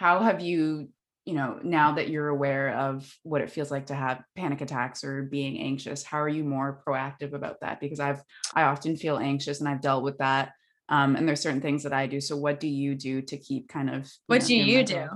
how 0.00 0.20
have 0.20 0.40
you 0.40 0.88
you 1.26 1.34
know 1.34 1.60
now 1.62 1.92
that 1.92 2.08
you're 2.08 2.28
aware 2.28 2.74
of 2.74 3.06
what 3.22 3.42
it 3.42 3.50
feels 3.50 3.70
like 3.70 3.86
to 3.86 3.94
have 3.94 4.22
panic 4.34 4.62
attacks 4.62 5.04
or 5.04 5.24
being 5.24 5.60
anxious 5.60 6.02
how 6.02 6.18
are 6.18 6.28
you 6.28 6.42
more 6.42 6.82
proactive 6.86 7.34
about 7.34 7.60
that? 7.60 7.80
Because 7.80 8.00
i've 8.00 8.22
i 8.54 8.62
often 8.62 8.96
feel 8.96 9.18
anxious 9.18 9.60
and 9.60 9.68
i've 9.68 9.82
dealt 9.82 10.02
with 10.02 10.18
that 10.18 10.52
um, 10.88 11.14
and 11.14 11.28
there's 11.28 11.42
certain 11.42 11.60
things 11.60 11.82
that 11.82 11.92
i 11.92 12.06
do. 12.06 12.20
So 12.20 12.36
what 12.36 12.58
do 12.58 12.66
you 12.66 12.94
do 12.94 13.20
to 13.22 13.36
keep 13.36 13.68
kind 13.68 13.90
of 13.90 14.10
what 14.26 14.40
know, 14.40 14.46
do 14.46 14.56
you 14.56 14.82
do? 14.82 15.08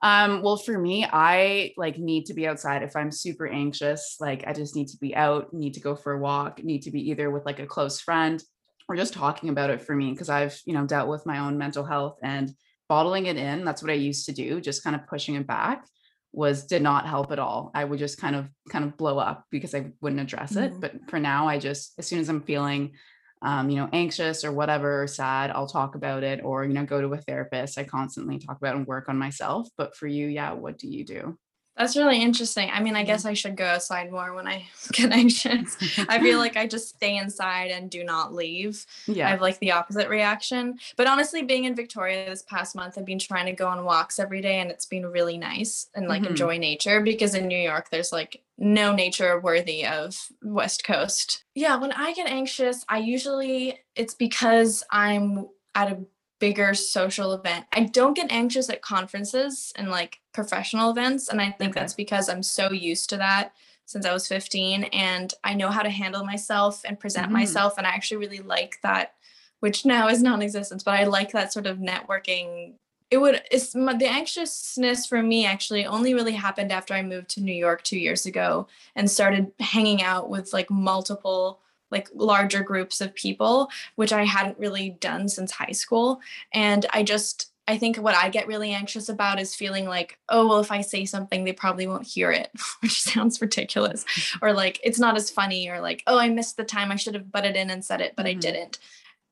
um, 0.00 0.42
well, 0.42 0.56
for 0.56 0.78
me, 0.78 1.04
I 1.04 1.72
like 1.76 1.98
need 1.98 2.26
to 2.26 2.34
be 2.34 2.46
outside. 2.46 2.84
If 2.84 2.94
I'm 2.94 3.10
super 3.10 3.48
anxious. 3.48 4.16
Like, 4.20 4.44
I 4.46 4.52
just 4.52 4.76
need 4.76 4.88
to 4.88 4.96
be 4.98 5.16
out, 5.16 5.52
need 5.52 5.74
to 5.74 5.80
go 5.80 5.96
for 5.96 6.12
a 6.12 6.20
walk, 6.20 6.62
need 6.62 6.82
to 6.82 6.92
be 6.92 7.10
either 7.10 7.30
with 7.30 7.44
like 7.44 7.58
a 7.58 7.66
close 7.66 8.00
friend 8.00 8.40
or 8.88 8.94
just 8.94 9.12
talking 9.12 9.48
about 9.48 9.70
it 9.70 9.82
for 9.82 9.96
me 9.96 10.12
because 10.12 10.28
I've, 10.28 10.60
you 10.64 10.72
know, 10.72 10.86
dealt 10.86 11.08
with 11.08 11.26
my 11.26 11.38
own 11.38 11.58
mental 11.58 11.84
health 11.84 12.18
and 12.22 12.52
bottling 12.88 13.26
it 13.26 13.36
in 13.36 13.64
that's 13.64 13.82
what 13.82 13.90
i 13.90 13.94
used 13.94 14.26
to 14.26 14.32
do 14.32 14.60
just 14.60 14.82
kind 14.82 14.96
of 14.96 15.06
pushing 15.06 15.34
it 15.34 15.46
back 15.46 15.84
was 16.32 16.66
did 16.66 16.82
not 16.82 17.06
help 17.06 17.32
at 17.32 17.38
all. 17.38 17.70
I 17.74 17.84
would 17.84 17.98
just 17.98 18.20
kind 18.20 18.36
of 18.36 18.48
kind 18.70 18.84
of 18.84 18.96
blow 18.96 19.18
up 19.18 19.46
because 19.50 19.74
i 19.74 19.90
wouldn't 20.00 20.20
address 20.20 20.56
it 20.56 20.72
mm-hmm. 20.72 20.80
but 20.80 20.92
for 21.08 21.18
now 21.18 21.48
i 21.48 21.58
just 21.58 21.94
as 21.98 22.06
soon 22.06 22.20
as 22.20 22.28
i'm 22.28 22.42
feeling 22.42 22.92
um, 23.40 23.70
you 23.70 23.76
know 23.76 23.88
anxious 23.92 24.44
or 24.44 24.52
whatever 24.52 25.02
or 25.02 25.06
sad 25.06 25.50
i'll 25.50 25.66
talk 25.66 25.94
about 25.94 26.22
it 26.22 26.40
or 26.42 26.64
you 26.64 26.74
know 26.74 26.84
go 26.84 27.00
to 27.00 27.12
a 27.14 27.18
therapist. 27.18 27.78
I 27.78 27.84
constantly 27.84 28.38
talk 28.38 28.58
about 28.58 28.76
and 28.76 28.86
work 28.86 29.08
on 29.08 29.16
myself 29.16 29.68
but 29.76 29.96
for 29.96 30.06
you 30.06 30.26
yeah 30.26 30.52
what 30.52 30.76
do 30.76 30.88
you 30.88 31.04
do 31.04 31.38
that's 31.78 31.96
really 31.96 32.20
interesting. 32.20 32.68
I 32.72 32.80
mean, 32.80 32.96
I 32.96 33.04
guess 33.04 33.24
I 33.24 33.34
should 33.34 33.56
go 33.56 33.64
outside 33.64 34.10
more 34.10 34.34
when 34.34 34.48
I 34.48 34.66
get 34.92 35.12
anxious. 35.12 35.76
I 36.08 36.18
feel 36.18 36.38
like 36.44 36.56
I 36.56 36.66
just 36.66 36.88
stay 36.88 37.16
inside 37.16 37.70
and 37.70 37.88
do 37.88 38.02
not 38.02 38.34
leave. 38.34 38.84
Yeah. 39.06 39.28
I 39.28 39.30
have 39.30 39.40
like 39.40 39.58
the 39.60 39.72
opposite 39.72 40.08
reaction. 40.08 40.78
But 40.96 41.06
honestly, 41.06 41.42
being 41.42 41.64
in 41.64 41.76
Victoria 41.76 42.28
this 42.28 42.42
past 42.42 42.74
month, 42.74 42.98
I've 42.98 43.04
been 43.04 43.18
trying 43.18 43.46
to 43.46 43.52
go 43.52 43.68
on 43.68 43.84
walks 43.84 44.18
every 44.18 44.40
day 44.40 44.58
and 44.58 44.70
it's 44.70 44.86
been 44.86 45.06
really 45.06 45.38
nice 45.38 45.88
and 45.94 46.08
like 46.08 46.22
mm-hmm. 46.22 46.32
enjoy 46.32 46.58
nature 46.58 47.00
because 47.00 47.34
in 47.34 47.46
New 47.46 47.58
York, 47.58 47.90
there's 47.90 48.12
like 48.12 48.42
no 48.58 48.92
nature 48.92 49.38
worthy 49.38 49.86
of 49.86 50.16
West 50.42 50.82
Coast. 50.82 51.44
Yeah, 51.54 51.76
when 51.76 51.92
I 51.92 52.12
get 52.12 52.28
anxious, 52.28 52.84
I 52.88 52.98
usually, 52.98 53.78
it's 53.94 54.14
because 54.14 54.82
I'm 54.90 55.46
at 55.76 55.92
a 55.92 55.98
bigger 56.38 56.74
social 56.74 57.32
event. 57.32 57.66
I 57.72 57.84
don't 57.84 58.14
get 58.14 58.30
anxious 58.30 58.70
at 58.70 58.82
conferences 58.82 59.72
and 59.76 59.90
like 59.90 60.20
professional 60.32 60.90
events. 60.90 61.28
And 61.28 61.40
I 61.40 61.50
think 61.50 61.72
okay. 61.72 61.80
that's 61.80 61.94
because 61.94 62.28
I'm 62.28 62.42
so 62.42 62.70
used 62.70 63.10
to 63.10 63.16
that 63.16 63.52
since 63.86 64.04
I 64.04 64.12
was 64.12 64.28
15 64.28 64.84
and 64.84 65.32
I 65.42 65.54
know 65.54 65.70
how 65.70 65.82
to 65.82 65.90
handle 65.90 66.24
myself 66.24 66.82
and 66.84 67.00
present 67.00 67.26
mm-hmm. 67.26 67.34
myself. 67.34 67.78
And 67.78 67.86
I 67.86 67.90
actually 67.90 68.18
really 68.18 68.40
like 68.40 68.78
that, 68.82 69.14
which 69.60 69.84
now 69.84 70.08
is 70.08 70.22
non 70.22 70.42
existent, 70.42 70.82
but 70.84 70.94
I 70.94 71.04
like 71.04 71.32
that 71.32 71.52
sort 71.52 71.66
of 71.66 71.78
networking. 71.78 72.74
It 73.10 73.16
would, 73.16 73.40
it's 73.50 73.72
the 73.72 74.06
anxiousness 74.06 75.06
for 75.06 75.22
me 75.22 75.46
actually 75.46 75.86
only 75.86 76.12
really 76.12 76.32
happened 76.32 76.70
after 76.70 76.92
I 76.92 77.02
moved 77.02 77.30
to 77.30 77.40
New 77.40 77.54
York 77.54 77.82
two 77.82 77.98
years 77.98 78.26
ago 78.26 78.68
and 78.94 79.10
started 79.10 79.50
hanging 79.58 80.02
out 80.02 80.28
with 80.28 80.52
like 80.52 80.70
multiple 80.70 81.60
like 81.90 82.08
larger 82.14 82.62
groups 82.62 83.00
of 83.00 83.14
people, 83.14 83.70
which 83.96 84.12
I 84.12 84.24
hadn't 84.24 84.58
really 84.58 84.90
done 85.00 85.28
since 85.28 85.50
high 85.50 85.72
school. 85.72 86.20
And 86.52 86.86
I 86.92 87.02
just, 87.02 87.50
I 87.66 87.76
think 87.76 87.96
what 87.96 88.14
I 88.14 88.30
get 88.30 88.46
really 88.46 88.72
anxious 88.72 89.08
about 89.08 89.38
is 89.38 89.54
feeling 89.54 89.86
like, 89.86 90.18
oh, 90.28 90.48
well, 90.48 90.60
if 90.60 90.72
I 90.72 90.80
say 90.80 91.04
something, 91.04 91.44
they 91.44 91.52
probably 91.52 91.86
won't 91.86 92.06
hear 92.06 92.30
it, 92.30 92.50
which 92.80 93.02
sounds 93.02 93.40
ridiculous. 93.40 94.04
or 94.42 94.52
like, 94.52 94.80
it's 94.82 94.98
not 94.98 95.16
as 95.16 95.30
funny, 95.30 95.68
or 95.68 95.80
like, 95.80 96.02
oh, 96.06 96.18
I 96.18 96.28
missed 96.28 96.56
the 96.56 96.64
time. 96.64 96.90
I 96.90 96.96
should 96.96 97.14
have 97.14 97.30
butted 97.30 97.56
in 97.56 97.70
and 97.70 97.84
said 97.84 98.00
it, 98.00 98.14
but 98.16 98.26
mm-hmm. 98.26 98.38
I 98.38 98.40
didn't. 98.40 98.78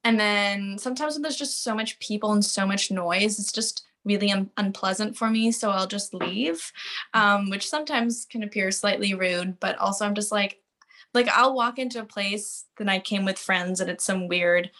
And 0.04 0.20
then 0.20 0.78
sometimes 0.78 1.14
when 1.14 1.22
there's 1.22 1.36
just 1.36 1.64
so 1.64 1.74
much 1.74 1.98
people 1.98 2.32
and 2.32 2.44
so 2.44 2.64
much 2.64 2.90
noise, 2.90 3.40
it's 3.40 3.50
just 3.50 3.86
really 4.04 4.30
un- 4.30 4.50
unpleasant 4.56 5.16
for 5.16 5.28
me. 5.28 5.50
So 5.50 5.70
I'll 5.70 5.88
just 5.88 6.14
leave, 6.14 6.72
um, 7.12 7.50
which 7.50 7.68
sometimes 7.68 8.24
can 8.30 8.42
appear 8.42 8.70
slightly 8.70 9.14
rude, 9.14 9.58
but 9.58 9.76
also 9.78 10.06
I'm 10.06 10.14
just 10.14 10.30
like, 10.30 10.60
like 11.16 11.28
I'll 11.28 11.54
walk 11.54 11.78
into 11.78 12.00
a 12.00 12.04
place 12.04 12.64
that 12.78 12.88
I 12.88 13.00
came 13.00 13.24
with 13.24 13.38
friends 13.38 13.80
and 13.80 13.90
it's 13.90 14.04
some 14.04 14.28
weird 14.28 14.70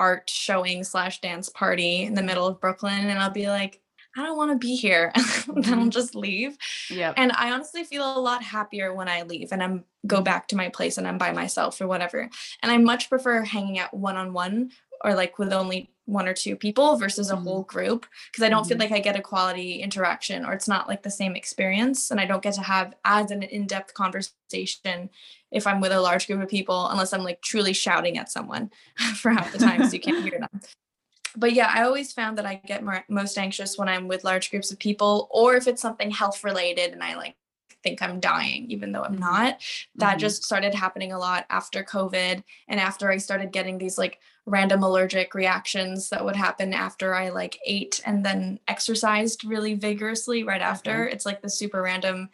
art 0.00 0.28
showing 0.28 0.82
slash 0.82 1.20
dance 1.20 1.48
party 1.48 2.02
in 2.02 2.14
the 2.14 2.22
middle 2.22 2.46
of 2.46 2.60
Brooklyn 2.60 3.06
and 3.06 3.18
I'll 3.18 3.30
be 3.30 3.46
like, 3.46 3.80
I 4.16 4.22
don't 4.22 4.36
want 4.36 4.50
to 4.50 4.58
be 4.58 4.74
here. 4.74 5.12
then 5.16 5.24
I'll 5.46 5.62
mm-hmm. 5.62 5.88
just 5.90 6.14
leave. 6.14 6.56
Yeah. 6.90 7.14
And 7.16 7.32
I 7.32 7.52
honestly 7.52 7.84
feel 7.84 8.16
a 8.16 8.20
lot 8.20 8.42
happier 8.42 8.92
when 8.92 9.08
I 9.08 9.22
leave 9.22 9.52
and 9.52 9.62
I'm 9.62 9.84
go 10.06 10.20
back 10.20 10.48
to 10.48 10.56
my 10.56 10.68
place 10.68 10.98
and 10.98 11.06
I'm 11.06 11.18
by 11.18 11.32
myself 11.32 11.80
or 11.80 11.86
whatever. 11.86 12.28
And 12.62 12.72
I 12.72 12.78
much 12.78 13.08
prefer 13.08 13.42
hanging 13.42 13.78
out 13.78 13.94
one 13.94 14.16
on 14.16 14.32
one 14.32 14.72
or 15.04 15.14
like 15.14 15.38
with 15.38 15.52
only 15.52 15.90
one 16.06 16.26
or 16.26 16.34
two 16.34 16.56
people 16.56 16.96
versus 16.96 17.30
a 17.30 17.34
mm-hmm. 17.34 17.44
whole 17.44 17.62
group 17.62 18.06
because 18.30 18.44
I 18.44 18.48
don't 18.48 18.62
mm-hmm. 18.62 18.68
feel 18.70 18.78
like 18.78 18.92
I 18.92 18.98
get 18.98 19.18
a 19.18 19.22
quality 19.22 19.76
interaction 19.76 20.44
or 20.44 20.52
it's 20.52 20.68
not 20.68 20.88
like 20.88 21.02
the 21.02 21.10
same 21.10 21.36
experience 21.36 22.10
and 22.10 22.20
I 22.20 22.26
don't 22.26 22.42
get 22.42 22.54
to 22.54 22.62
have 22.62 22.94
as 23.04 23.30
an 23.30 23.42
in-depth 23.42 23.94
conversation 23.94 25.10
if 25.50 25.66
I'm 25.66 25.80
with 25.80 25.92
a 25.92 26.00
large 26.00 26.26
group 26.26 26.42
of 26.42 26.48
people 26.48 26.88
unless 26.88 27.12
I'm 27.12 27.22
like 27.22 27.40
truly 27.40 27.72
shouting 27.72 28.18
at 28.18 28.30
someone 28.30 28.70
for 29.16 29.30
half 29.30 29.52
the 29.52 29.58
time 29.58 29.84
so 29.84 29.92
you 29.92 30.00
can't 30.00 30.24
hear 30.24 30.40
them. 30.40 30.60
But 31.36 31.52
yeah, 31.54 31.70
I 31.72 31.84
always 31.84 32.12
found 32.12 32.36
that 32.38 32.46
I 32.46 32.60
get 32.66 32.84
more, 32.84 33.04
most 33.08 33.38
anxious 33.38 33.78
when 33.78 33.88
I'm 33.88 34.06
with 34.06 34.24
large 34.24 34.50
groups 34.50 34.70
of 34.70 34.78
people 34.78 35.28
or 35.30 35.56
if 35.56 35.66
it's 35.66 35.80
something 35.80 36.10
health 36.10 36.44
related 36.44 36.92
and 36.92 37.02
I 37.02 37.14
like 37.14 37.36
think 37.82 38.02
I'm 38.02 38.20
dying, 38.20 38.70
even 38.70 38.92
though 38.92 39.02
I'm 39.02 39.12
mm-hmm. 39.12 39.20
not. 39.20 39.60
That 39.96 40.10
mm-hmm. 40.10 40.18
just 40.18 40.44
started 40.44 40.74
happening 40.74 41.12
a 41.12 41.18
lot 41.18 41.46
after 41.50 41.82
COVID 41.82 42.42
and 42.68 42.80
after 42.80 43.10
I 43.10 43.16
started 43.18 43.52
getting 43.52 43.78
these 43.78 43.98
like 43.98 44.20
random 44.46 44.82
allergic 44.82 45.34
reactions 45.34 46.08
that 46.08 46.24
would 46.24 46.36
happen 46.36 46.74
after 46.74 47.14
I 47.14 47.28
like 47.28 47.58
ate 47.64 48.00
and 48.04 48.24
then 48.24 48.58
exercised 48.66 49.44
really 49.44 49.74
vigorously 49.74 50.42
right 50.42 50.60
after. 50.60 51.04
Okay. 51.04 51.12
It's 51.12 51.26
like 51.26 51.42
the 51.42 51.50
super 51.50 51.82
random 51.82 52.28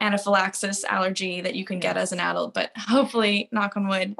anaphylaxis 0.00 0.82
allergy 0.84 1.40
that 1.40 1.54
you 1.54 1.64
can 1.64 1.78
get 1.78 1.96
as 1.96 2.10
an 2.10 2.18
adult, 2.18 2.52
but 2.52 2.72
hopefully, 2.76 3.48
knock 3.52 3.76
on 3.76 3.86
wood, 3.86 4.16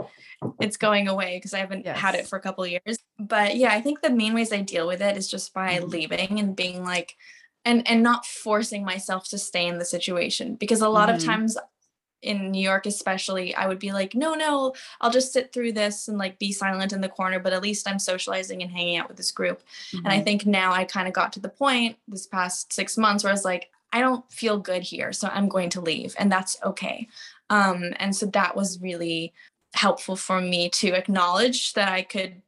it's 0.61 0.76
going 0.76 1.09
away 1.09 1.37
because 1.37 1.52
I 1.52 1.59
haven't 1.59 1.85
yes. 1.85 1.98
had 1.98 2.14
it 2.14 2.28
for 2.28 2.37
a 2.37 2.40
couple 2.40 2.66
years. 2.66 2.98
But 3.18 3.57
yeah, 3.57 3.72
I 3.72 3.81
think 3.81 4.00
the 4.00 4.11
main 4.11 4.35
ways 4.35 4.52
I 4.52 4.61
deal 4.61 4.87
with 4.87 5.02
it 5.02 5.16
is 5.16 5.28
just 5.28 5.52
by 5.52 5.78
mm-hmm. 5.78 5.88
leaving 5.88 6.38
and 6.38 6.55
being 6.55 6.85
like, 6.85 7.16
and 7.64 7.87
and 7.88 8.02
not 8.02 8.26
forcing 8.26 8.85
myself 8.85 9.28
to 9.28 9.38
stay 9.38 9.66
in 9.66 9.78
the 9.78 9.85
situation 9.85 10.55
because 10.55 10.81
a 10.81 10.88
lot 10.88 11.09
mm-hmm. 11.09 11.18
of 11.18 11.24
times 11.24 11.57
in 12.22 12.50
New 12.50 12.62
York 12.62 12.87
especially 12.87 13.54
I 13.54 13.66
would 13.66 13.78
be 13.78 13.92
like 13.92 14.14
no 14.14 14.35
no 14.35 14.74
I'll 15.00 15.11
just 15.11 15.32
sit 15.32 15.52
through 15.52 15.72
this 15.72 16.08
and 16.08 16.18
like 16.18 16.38
be 16.38 16.52
silent 16.52 16.92
in 16.92 17.00
the 17.00 17.08
corner 17.08 17.38
but 17.38 17.52
at 17.52 17.62
least 17.62 17.88
I'm 17.88 17.98
socializing 17.98 18.62
and 18.62 18.70
hanging 18.70 18.96
out 18.96 19.08
with 19.08 19.16
this 19.16 19.32
group 19.32 19.62
mm-hmm. 19.88 19.98
and 19.98 20.08
I 20.08 20.16
mm-hmm. 20.16 20.24
think 20.24 20.46
now 20.46 20.72
I 20.72 20.85
kind 20.85 21.08
of 21.08 21.14
got 21.14 21.32
to 21.35 21.40
the 21.40 21.48
point 21.48 21.96
this 22.08 22.26
past 22.26 22.72
6 22.72 22.96
months 22.98 23.24
where 23.24 23.30
I 23.30 23.35
was 23.35 23.44
like 23.44 23.70
I 23.92 24.00
don't 24.00 24.30
feel 24.32 24.58
good 24.58 24.82
here 24.82 25.12
so 25.12 25.28
I'm 25.28 25.48
going 25.48 25.70
to 25.70 25.80
leave 25.80 26.14
and 26.18 26.30
that's 26.30 26.56
okay 26.64 27.08
um 27.50 27.92
and 27.96 28.14
so 28.14 28.26
that 28.26 28.56
was 28.56 28.80
really 28.80 29.32
helpful 29.74 30.16
for 30.16 30.40
me 30.40 30.68
to 30.68 30.92
acknowledge 30.92 31.72
that 31.74 31.88
I 31.88 32.02
could 32.02 32.42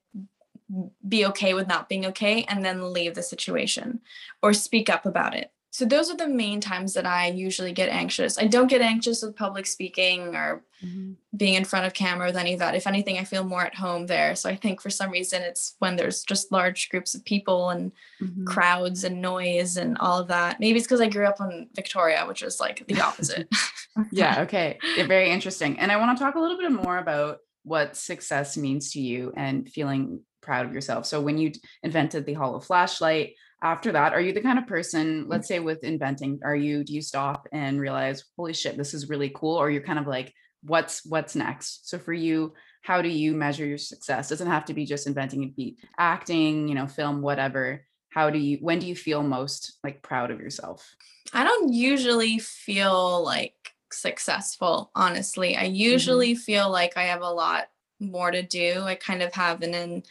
be 1.06 1.26
okay 1.26 1.54
with 1.54 1.68
not 1.68 1.88
being 1.88 2.06
okay 2.06 2.44
and 2.48 2.64
then 2.64 2.92
leave 2.92 3.14
the 3.14 3.22
situation 3.22 4.00
or 4.42 4.52
speak 4.52 4.88
up 4.88 5.06
about 5.06 5.34
it. 5.34 5.50
So 5.74 5.84
those 5.84 6.08
are 6.08 6.16
the 6.16 6.28
main 6.28 6.60
times 6.60 6.94
that 6.94 7.04
I 7.04 7.26
usually 7.26 7.72
get 7.72 7.88
anxious. 7.88 8.38
I 8.38 8.46
don't 8.46 8.70
get 8.70 8.80
anxious 8.80 9.22
with 9.22 9.34
public 9.34 9.66
speaking 9.66 10.37
or 10.37 10.62
mm-hmm. 10.80 11.14
being 11.37 11.54
in 11.54 11.64
front 11.64 11.84
of 11.84 11.94
camera 11.94 12.28
with 12.28 12.37
any 12.37 12.52
of 12.52 12.60
that. 12.60 12.76
If 12.76 12.87
anything, 12.87 13.18
I 13.18 13.24
feel 13.24 13.42
more 13.42 13.62
at 13.62 13.74
home 13.74 14.06
there. 14.06 14.37
So 14.37 14.48
I 14.48 14.54
think 14.54 14.80
for 14.80 14.88
some 14.88 15.10
reason 15.10 15.42
it's 15.42 15.74
when 15.80 15.96
there's 15.96 16.22
just 16.22 16.52
large 16.52 16.90
groups 16.90 17.16
of 17.16 17.24
people 17.24 17.70
and 17.70 17.90
mm-hmm. 18.22 18.44
crowds 18.44 19.02
and 19.02 19.20
noise 19.20 19.76
and 19.76 19.98
all 19.98 20.20
of 20.20 20.28
that. 20.28 20.60
Maybe 20.60 20.78
it's 20.78 20.87
because 20.87 21.00
I 21.00 21.08
grew 21.08 21.26
up 21.26 21.40
in 21.40 21.68
Victoria, 21.74 22.24
which 22.28 22.44
is 22.44 22.60
like 22.60 22.87
the 22.87 23.00
opposite. 23.00 23.48
yeah, 24.12 24.42
okay. 24.42 24.78
Yeah, 24.96 25.08
very 25.08 25.30
interesting. 25.30 25.80
And 25.80 25.90
I 25.90 25.96
want 25.96 26.16
to 26.16 26.22
talk 26.22 26.37
a 26.37 26.40
little 26.40 26.56
bit 26.56 26.70
more 26.70 26.98
about 26.98 27.38
what 27.64 27.96
success 27.96 28.56
means 28.56 28.92
to 28.92 29.00
you 29.00 29.32
and 29.37 29.68
feeling 29.68 30.20
proud 30.44 30.66
of 30.66 30.72
yourself. 30.74 31.07
So 31.07 31.20
when 31.20 31.38
you 31.38 31.52
invented 31.83 32.26
the 32.26 32.35
hollow 32.35 32.61
flashlight, 32.61 33.35
after 33.62 33.92
that, 33.92 34.12
are 34.12 34.20
you 34.20 34.33
the 34.35 34.42
kind 34.42 34.59
of 34.59 34.66
person, 34.66 35.26
let's 35.26 35.48
say 35.48 35.59
with 35.59 35.85
inventing, 35.85 36.40
are 36.44 36.57
you 36.57 36.85
do 36.85 36.92
you 36.92 37.00
stop 37.02 37.48
and 37.52 37.80
realize, 37.80 38.24
holy 38.37 38.52
shit, 38.52 38.76
this 38.76 38.92
is 38.94 39.09
really 39.09 39.30
cool? 39.35 39.57
Or 39.57 39.70
you're 39.70 39.83
kind 39.83 39.98
of 39.98 40.07
like, 40.07 40.35
what's 40.62 41.04
what's 41.07 41.35
next? 41.35 41.88
So 41.88 41.98
for 41.98 42.12
you, 42.12 42.52
how 42.83 43.00
do 43.00 43.09
you 43.09 43.33
measure 43.33 43.64
your 43.64 43.78
success? 43.78 44.28
Doesn't 44.28 44.46
have 44.46 44.66
to 44.66 44.74
be 44.74 44.85
just 44.85 45.07
inventing, 45.07 45.42
it 45.44 45.57
be 45.57 45.78
acting, 45.96 46.68
you 46.68 46.74
know, 46.74 46.87
film, 46.87 47.22
whatever. 47.22 47.87
How 48.11 48.28
do 48.30 48.38
you 48.38 48.59
when 48.61 48.78
do 48.80 48.87
you 48.87 48.94
feel 48.96 49.22
most 49.22 49.78
like 49.83 50.02
proud 50.02 50.30
of 50.30 50.40
yourself? 50.40 50.94
I 51.33 51.42
don't 51.42 51.72
usually 51.72 52.38
feel 52.38 53.24
like 53.24 53.72
successful, 53.90 54.90
honestly. 54.94 55.57
I 55.57 55.64
Mm-hmm. 55.64 55.74
usually 55.74 56.35
feel 56.35 56.70
like 56.70 56.96
I 56.98 57.04
have 57.04 57.22
a 57.22 57.30
lot 57.30 57.68
more 57.98 58.30
to 58.30 58.42
do. 58.42 58.83
I 58.85 58.94
kind 58.96 59.22
of 59.22 59.33
have 59.33 59.62
an 59.62 60.02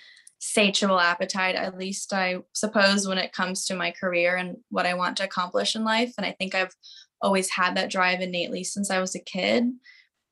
insatiable 0.43 0.99
appetite, 0.99 1.55
at 1.55 1.77
least 1.77 2.13
I 2.13 2.39
suppose, 2.53 3.07
when 3.07 3.17
it 3.17 3.33
comes 3.33 3.65
to 3.65 3.75
my 3.75 3.91
career 3.91 4.35
and 4.35 4.57
what 4.69 4.85
I 4.85 4.93
want 4.93 5.17
to 5.17 5.23
accomplish 5.23 5.75
in 5.75 5.83
life. 5.83 6.13
And 6.17 6.25
I 6.25 6.31
think 6.31 6.53
I've 6.53 6.73
always 7.21 7.49
had 7.49 7.77
that 7.77 7.89
drive 7.89 8.19
innately 8.19 8.63
since 8.63 8.91
I 8.91 8.99
was 8.99 9.15
a 9.15 9.19
kid, 9.19 9.71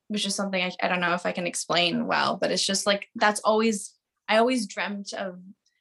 which 0.10 0.26
is 0.26 0.36
something 0.36 0.62
I, 0.62 0.72
I 0.82 0.88
don't 0.90 1.00
know 1.00 1.14
if 1.14 1.26
I 1.26 1.32
can 1.32 1.48
explain 1.48 2.08
well, 2.08 2.38
but 2.38 2.52
it's 2.52 2.66
just 2.66 2.86
like 2.86 3.08
that's 3.16 3.40
always, 3.42 3.94
I 4.28 4.38
always 4.38 4.68
dreamt 4.68 5.14
of 5.14 5.40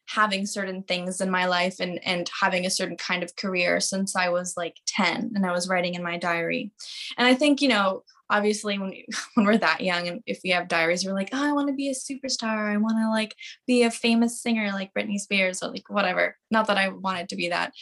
having 0.09 0.47
certain 0.47 0.83
things 0.83 1.21
in 1.21 1.31
my 1.31 1.47
life 1.47 1.77
and 1.79 2.05
and 2.05 2.29
having 2.41 2.67
a 2.67 2.71
certain 2.71 2.97
kind 2.97 3.23
of 3.23 3.37
career 3.37 3.79
since 3.79 4.17
I 4.17 4.29
was 4.29 4.55
like 4.57 4.75
10 4.89 5.33
and 5.37 5.47
I 5.47 5.53
was 5.53 5.69
writing 5.69 5.95
in 5.95 6.03
my 6.03 6.19
diary. 6.19 6.73
And 7.17 7.29
I 7.29 7.35
think, 7.35 7.61
you 7.61 7.69
know, 7.69 8.03
obviously 8.31 8.79
when 8.79 8.95
when 9.35 9.47
we're 9.47 9.59
that 9.59 9.81
young 9.81 10.09
and 10.09 10.23
if 10.27 10.41
we 10.43 10.51
have 10.51 10.69
diaries 10.69 11.05
we're 11.05 11.13
like, 11.13 11.31
"Oh, 11.33 11.45
I 11.45 11.53
want 11.53 11.69
to 11.69 11.75
be 11.75 11.91
a 11.91 11.95
superstar. 11.95 12.73
I 12.73 12.77
want 12.77 12.97
to 12.99 13.11
like 13.11 13.35
be 13.67 13.83
a 13.83 13.91
famous 13.91 14.41
singer 14.41 14.71
like 14.73 14.95
Britney 14.95 15.19
Spears 15.19 15.63
or 15.63 15.71
like 15.71 15.89
whatever." 15.89 16.37
Not 16.51 16.67
that 16.69 16.79
I 16.79 16.89
wanted 16.89 17.29
to 17.31 17.37
be 17.37 17.49
that. 17.49 17.73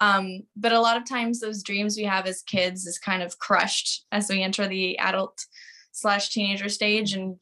Um 0.00 0.42
but 0.56 0.72
a 0.72 0.80
lot 0.80 0.96
of 0.96 1.08
times 1.08 1.40
those 1.40 1.62
dreams 1.62 1.96
we 1.96 2.04
have 2.04 2.26
as 2.26 2.42
kids 2.42 2.86
is 2.86 2.98
kind 2.98 3.22
of 3.22 3.38
crushed 3.38 4.06
as 4.12 4.28
we 4.28 4.42
enter 4.42 4.68
the 4.68 4.98
adult 4.98 5.44
slash 5.92 6.30
teenager 6.30 6.68
stage 6.68 7.14
and 7.14 7.36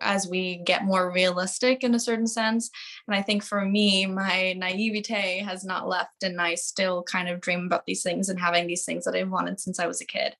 as 0.00 0.28
we 0.28 0.62
get 0.64 0.84
more 0.84 1.12
realistic 1.12 1.82
in 1.82 1.96
a 1.96 1.98
certain 1.98 2.28
sense 2.28 2.70
and 3.08 3.16
I 3.16 3.22
think 3.22 3.42
for 3.42 3.64
me, 3.64 4.06
my 4.06 4.54
naivete 4.54 5.38
has 5.40 5.64
not 5.64 5.88
left, 5.88 6.22
and 6.22 6.40
I 6.40 6.54
still 6.54 7.02
kind 7.02 7.28
of 7.28 7.40
dream 7.40 7.66
about 7.66 7.84
these 7.86 8.02
things 8.02 8.28
and 8.28 8.38
having 8.38 8.66
these 8.66 8.84
things 8.84 9.04
that 9.04 9.14
I've 9.14 9.30
wanted 9.30 9.60
since 9.60 9.78
I 9.78 9.86
was 9.86 10.00
a 10.00 10.06
kid. 10.06 10.36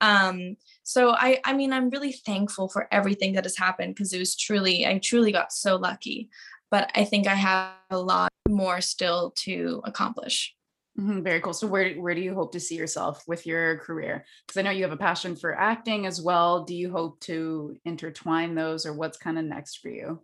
Um, 0.00 0.56
so 0.90 1.10
I, 1.10 1.40
I 1.44 1.52
mean, 1.52 1.72
I'm 1.72 1.88
really 1.90 2.12
thankful 2.12 2.68
for 2.68 2.88
everything 2.92 3.34
that 3.34 3.44
has 3.44 3.56
happened 3.56 3.94
because 3.94 4.12
it 4.12 4.18
was 4.18 4.34
truly, 4.36 4.84
I 4.86 4.98
truly 4.98 5.30
got 5.30 5.52
so 5.52 5.76
lucky. 5.76 6.28
But 6.68 6.90
I 6.96 7.04
think 7.04 7.26
I 7.28 7.34
have 7.36 7.74
a 7.90 7.98
lot 7.98 8.30
more 8.48 8.80
still 8.80 9.32
to 9.44 9.82
accomplish. 9.84 10.54
Mhm, 10.98 11.22
very 11.22 11.40
cool. 11.40 11.52
So 11.54 11.66
where 11.68 11.94
where 11.94 12.14
do 12.14 12.20
you 12.20 12.34
hope 12.34 12.52
to 12.52 12.60
see 12.60 12.74
yourself 12.76 13.22
with 13.28 13.46
your 13.46 13.78
career? 13.78 14.24
Because 14.46 14.58
I 14.58 14.62
know 14.62 14.70
you 14.72 14.82
have 14.82 14.92
a 14.92 14.96
passion 14.96 15.36
for 15.36 15.56
acting 15.56 16.04
as 16.06 16.20
well. 16.20 16.64
Do 16.64 16.74
you 16.74 16.90
hope 16.90 17.20
to 17.20 17.78
intertwine 17.84 18.54
those, 18.54 18.84
or 18.84 18.92
what's 18.92 19.16
kind 19.16 19.38
of 19.38 19.44
next 19.44 19.78
for 19.78 19.88
you? 19.88 20.20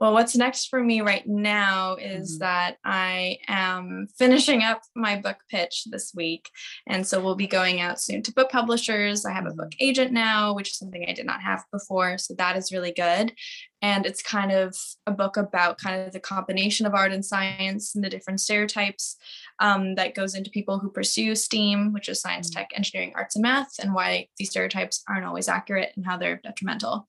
Well, 0.00 0.12
what's 0.12 0.36
next 0.36 0.66
for 0.68 0.82
me 0.82 1.00
right 1.00 1.26
now 1.26 1.96
is 1.96 2.36
Mhm. 2.36 2.38
that 2.40 2.76
I 2.84 3.38
am 3.48 4.06
finishing 4.16 4.62
up 4.62 4.82
my 4.94 5.16
book 5.16 5.38
pitch 5.50 5.84
this 5.90 6.12
week. 6.14 6.50
And 6.86 7.06
so 7.06 7.20
we'll 7.20 7.34
be 7.34 7.48
going 7.48 7.80
out 7.80 8.00
soon 8.00 8.22
to 8.22 8.32
book 8.32 8.50
publishers. 8.50 9.24
I 9.24 9.32
have 9.32 9.46
a 9.46 9.54
book 9.54 9.72
agent 9.80 10.12
now, 10.12 10.54
which 10.54 10.70
is 10.70 10.78
something 10.78 11.04
I 11.08 11.12
did 11.14 11.26
not 11.26 11.42
have 11.42 11.64
before. 11.72 12.16
So 12.18 12.34
that 12.34 12.56
is 12.56 12.70
really 12.72 12.92
good. 12.92 13.32
And 13.80 14.06
it's 14.06 14.22
kind 14.22 14.50
of 14.50 14.76
a 15.06 15.12
book 15.12 15.36
about 15.36 15.78
kind 15.78 16.06
of 16.06 16.12
the 16.12 16.20
combination 16.20 16.86
of 16.86 16.94
art 16.94 17.12
and 17.12 17.24
science 17.24 17.94
and 17.94 18.02
the 18.02 18.10
different 18.10 18.40
stereotypes 18.40 19.16
um, 19.60 19.94
that 19.94 20.14
goes 20.14 20.34
into 20.34 20.50
people 20.50 20.78
who 20.78 20.90
pursue 20.90 21.34
STEAM, 21.34 21.92
which 21.92 22.08
is 22.08 22.20
science, 22.20 22.50
Mhm. 22.50 22.54
tech, 22.54 22.70
engineering, 22.74 23.12
arts, 23.14 23.36
and 23.36 23.42
math, 23.42 23.78
and 23.78 23.94
why 23.94 24.28
these 24.36 24.50
stereotypes 24.50 25.02
aren't 25.08 25.26
always 25.26 25.48
accurate 25.48 25.92
and 25.96 26.06
how 26.06 26.16
they're 26.16 26.40
detrimental 26.42 27.08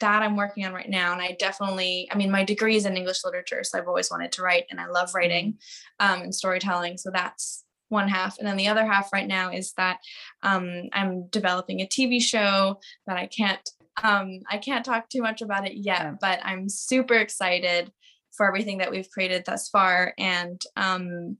that 0.00 0.22
I'm 0.22 0.36
working 0.36 0.64
on 0.64 0.72
right 0.72 0.88
now. 0.88 1.12
And 1.12 1.20
I 1.20 1.36
definitely, 1.38 2.08
I 2.10 2.16
mean, 2.16 2.30
my 2.30 2.44
degree 2.44 2.76
is 2.76 2.86
in 2.86 2.96
English 2.96 3.24
literature, 3.24 3.62
so 3.64 3.78
I've 3.78 3.88
always 3.88 4.10
wanted 4.10 4.32
to 4.32 4.42
write 4.42 4.64
and 4.70 4.80
I 4.80 4.86
love 4.86 5.14
writing 5.14 5.58
um, 6.00 6.22
and 6.22 6.34
storytelling. 6.34 6.96
So 6.98 7.10
that's 7.12 7.64
one 7.88 8.08
half. 8.08 8.38
And 8.38 8.46
then 8.46 8.56
the 8.56 8.68
other 8.68 8.84
half 8.84 9.12
right 9.12 9.26
now 9.26 9.52
is 9.52 9.72
that 9.74 9.98
um, 10.42 10.84
I'm 10.92 11.28
developing 11.28 11.80
a 11.80 11.86
TV 11.86 12.20
show 12.20 12.80
that 13.06 13.16
I 13.16 13.26
can't, 13.26 13.68
um, 14.02 14.40
I 14.50 14.58
can't 14.58 14.84
talk 14.84 15.08
too 15.08 15.22
much 15.22 15.42
about 15.42 15.66
it 15.66 15.76
yet, 15.76 16.20
but 16.20 16.40
I'm 16.44 16.68
super 16.68 17.14
excited 17.14 17.92
for 18.36 18.46
everything 18.46 18.78
that 18.78 18.90
we've 18.90 19.10
created 19.10 19.44
thus 19.44 19.68
far. 19.68 20.12
And 20.18 20.60
um, 20.76 21.36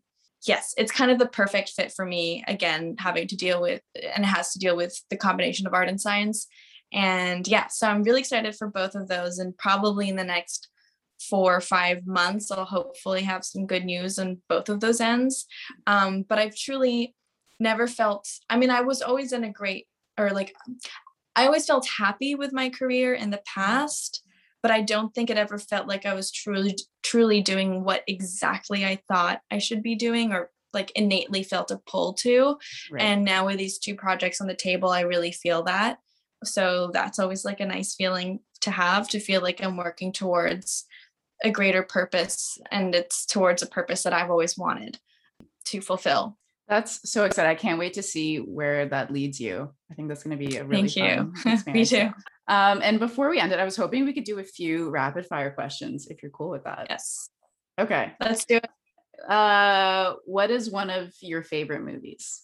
yes, 0.47 0.75
it's 0.77 0.93
kind 0.93 1.11
of 1.11 1.19
the 1.19 1.27
perfect 1.27 1.71
fit 1.71 1.93
for 1.93 2.07
me. 2.07 2.45
Again, 2.47 2.97
having 2.99 3.27
to 3.29 3.37
deal 3.37 3.61
with, 3.61 3.83
and 3.95 4.25
it 4.25 4.29
has 4.29 4.53
to 4.53 4.59
deal 4.59 4.77
with 4.77 4.97
the 5.11 5.17
combination 5.17 5.67
of 5.67 5.75
art 5.75 5.88
and 5.88 6.01
science. 6.01 6.47
And 6.93 7.49
yeah, 7.49 7.67
so 7.67 7.88
I'm 7.88 8.05
really 8.05 8.21
excited 8.21 8.55
for 8.55 8.69
both 8.69 8.95
of 8.95 9.09
those. 9.09 9.38
And 9.38 9.57
probably 9.59 10.09
in 10.09 10.17
the 10.17 10.23
next 10.23 10.69
four 11.29 11.57
or 11.57 11.61
five 11.61 12.07
months, 12.07 12.53
I'll 12.53 12.64
hopefully 12.64 13.23
have 13.23 13.45
some 13.45 13.67
good 13.67 13.85
news 13.85 14.19
on 14.19 14.40
both 14.49 14.69
of 14.69 14.79
those 14.79 15.01
ends. 15.01 15.47
Um, 15.87 16.23
but 16.29 16.38
I've 16.38 16.57
truly 16.57 17.14
never 17.59 17.88
felt, 17.88 18.29
I 18.49 18.57
mean, 18.57 18.71
I 18.71 18.83
was 18.83 19.03
always 19.03 19.33
in 19.33 19.43
a 19.43 19.51
great, 19.51 19.88
or 20.19 20.31
like, 20.31 20.55
I 21.37 21.47
always 21.47 21.66
felt 21.66 21.87
happy 21.87 22.35
with 22.35 22.53
my 22.53 22.70
career 22.70 23.14
in 23.14 23.31
the 23.31 23.42
past, 23.47 24.23
but 24.62 24.70
I 24.70 24.81
don't 24.81 25.14
think 25.14 25.31
it 25.31 25.37
ever 25.37 25.59
felt 25.59 25.88
like 25.88 26.07
I 26.07 26.14
was 26.14 26.31
truly, 26.31 26.77
truly 27.03 27.42
doing 27.42 27.85
what 27.85 28.03
exactly 28.07 28.85
I 28.85 29.01
thought 29.09 29.40
I 29.51 29.59
should 29.59 29.83
be 29.83 29.94
doing 29.94 30.33
or 30.33 30.51
like 30.73 30.90
innately 30.97 31.42
felt 31.42 31.70
a 31.70 31.81
pull 31.87 32.14
to. 32.14 32.59
Right. 32.90 33.03
And 33.03 33.25
now 33.25 33.47
with 33.47 33.59
these 33.59 33.79
two 33.79 33.94
projects 33.94 34.40
on 34.40 34.47
the 34.47 34.55
table, 34.55 34.90
I 34.90 35.01
really 35.01 35.33
feel 35.33 35.62
that. 35.64 35.99
So 36.44 36.90
that's 36.92 37.18
always 37.18 37.44
like 37.44 37.61
a 37.61 37.66
nice 37.66 37.94
feeling 37.94 38.40
to 38.62 38.70
have 38.70 39.09
to 39.11 39.20
feel 39.20 39.40
like 39.40 39.62
I'm 39.62 39.77
working 39.77 40.12
towards 40.12 40.85
a 41.42 41.51
greater 41.51 41.83
purpose 41.83 42.59
and 42.70 42.94
it's 42.94 43.27
towards 43.27 43.62
a 43.62 43.66
purpose 43.66 44.03
that 44.03 44.12
I've 44.12 44.31
always 44.31 44.57
wanted 44.57 44.99
to 45.66 45.81
fulfill. 45.81 46.38
That's 46.68 47.11
so 47.11 47.24
exciting. 47.24 47.50
I 47.50 47.55
can't 47.55 47.79
wait 47.79 47.94
to 47.94 48.03
see 48.03 48.38
where 48.38 48.87
that 48.88 49.12
leads 49.12 49.38
you. 49.38 49.70
I 49.90 49.94
think 49.94 50.09
that's 50.09 50.22
going 50.22 50.38
to 50.38 50.46
be 50.46 50.57
a 50.57 50.64
really 50.64 50.88
Thank 50.88 50.96
you. 50.96 51.33
fun 51.35 51.62
Me 51.74 51.85
too. 51.85 52.11
Um, 52.48 52.81
and 52.83 52.98
before 52.98 53.29
we 53.29 53.38
ended, 53.38 53.59
I 53.59 53.64
was 53.64 53.77
hoping 53.77 54.05
we 54.05 54.12
could 54.14 54.24
do 54.24 54.38
a 54.38 54.44
few 54.44 54.90
rapid 54.90 55.27
fire 55.27 55.50
questions 55.50 56.07
if 56.09 56.22
you're 56.22 56.31
cool 56.33 56.50
with 56.50 56.64
that. 56.64 56.87
Yes. 56.88 57.29
Okay. 57.79 58.12
Let's 58.20 58.44
do 58.44 58.57
it. 58.57 59.31
Uh, 59.31 60.14
what 60.24 60.50
is 60.50 60.70
one 60.70 60.90
of 60.90 61.12
your 61.20 61.42
favorite 61.42 61.83
movies? 61.83 62.42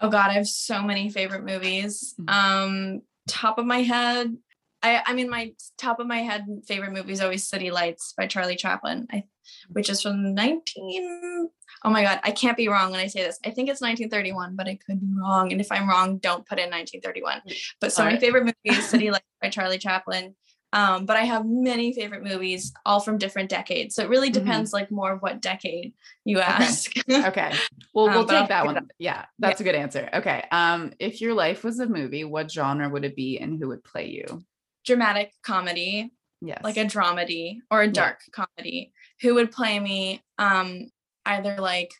Oh 0.00 0.08
God, 0.08 0.30
I 0.30 0.34
have 0.34 0.46
so 0.46 0.82
many 0.82 1.08
favorite 1.10 1.44
movies. 1.44 2.14
Mhm. 2.20 2.30
Um, 2.30 3.02
top 3.28 3.58
of 3.58 3.66
my 3.66 3.82
head, 3.82 4.36
I 4.84 5.02
I 5.06 5.14
mean 5.14 5.30
my 5.30 5.52
top 5.78 5.98
of 5.98 6.06
my 6.06 6.18
head 6.18 6.44
favorite 6.68 6.92
movie 6.92 7.12
is 7.12 7.20
always 7.22 7.48
City 7.48 7.70
Lights 7.70 8.12
by 8.16 8.26
Charlie 8.26 8.54
Chaplin, 8.56 9.06
I, 9.10 9.24
which 9.70 9.88
is 9.90 10.02
from 10.02 10.34
19. 10.34 11.48
Oh 11.86 11.90
my 11.90 12.02
God, 12.02 12.20
I 12.22 12.30
can't 12.30 12.56
be 12.56 12.68
wrong 12.68 12.90
when 12.92 13.00
I 13.00 13.06
say 13.08 13.22
this. 13.22 13.38
I 13.44 13.50
think 13.50 13.68
it's 13.68 13.80
1931, 13.80 14.56
but 14.56 14.68
I 14.68 14.78
could 14.86 15.00
be 15.00 15.06
wrong. 15.18 15.50
And 15.52 15.60
if 15.60 15.72
I'm 15.72 15.88
wrong, 15.88 16.18
don't 16.18 16.46
put 16.46 16.58
in 16.58 16.70
1931. 16.70 17.42
But 17.80 17.92
so 17.92 18.02
my 18.02 18.08
Alright. 18.08 18.20
favorite 18.20 18.44
movie 18.44 18.78
is 18.78 18.88
City 18.88 19.10
Lights 19.16 19.24
by 19.42 19.48
Charlie 19.50 19.78
Chaplin. 19.78 20.34
Um, 20.72 21.06
but 21.06 21.16
I 21.16 21.20
have 21.22 21.44
many 21.46 21.92
favorite 21.92 22.24
movies, 22.24 22.72
all 22.84 22.98
from 23.00 23.16
different 23.16 23.48
decades. 23.48 23.94
So 23.94 24.02
it 24.02 24.08
really 24.08 24.30
Mhm. 24.30 24.32
depends, 24.34 24.72
like 24.72 24.90
more 24.90 25.12
of 25.12 25.20
what 25.22 25.40
decade 25.40 25.94
you 26.24 26.40
ask. 26.40 26.90
Okay. 27.08 27.52
Well, 27.94 28.06
Um, 28.08 28.14
we'll 28.14 28.18
I'll 28.22 28.40
take 28.40 28.48
that 28.48 28.64
one. 28.66 28.88
Yeah, 28.98 29.26
that's 29.38 29.60
a 29.60 29.64
good 29.64 29.76
answer. 29.76 30.08
Okay. 30.12 30.44
Um, 30.50 30.92
if 30.98 31.20
your 31.20 31.32
life 31.32 31.62
was 31.62 31.78
a 31.78 31.86
movie, 31.86 32.24
what 32.24 32.50
genre 32.50 32.88
would 32.88 33.04
it 33.04 33.14
be 33.14 33.38
and 33.38 33.56
who 33.58 33.68
would 33.68 33.84
play 33.84 34.08
you? 34.10 34.44
Dramatic 34.84 35.32
comedy, 35.42 36.12
Yes. 36.40 36.60
like 36.62 36.76
a 36.76 36.84
dramedy 36.84 37.58
or 37.70 37.80
a 37.82 37.86
Yeah. 37.86 37.92
dark 37.92 38.20
comedy 38.32 38.92
who 39.22 39.34
would 39.34 39.50
play 39.50 39.80
me 39.80 40.20
um 40.38 40.90
either 41.24 41.56
like 41.58 41.90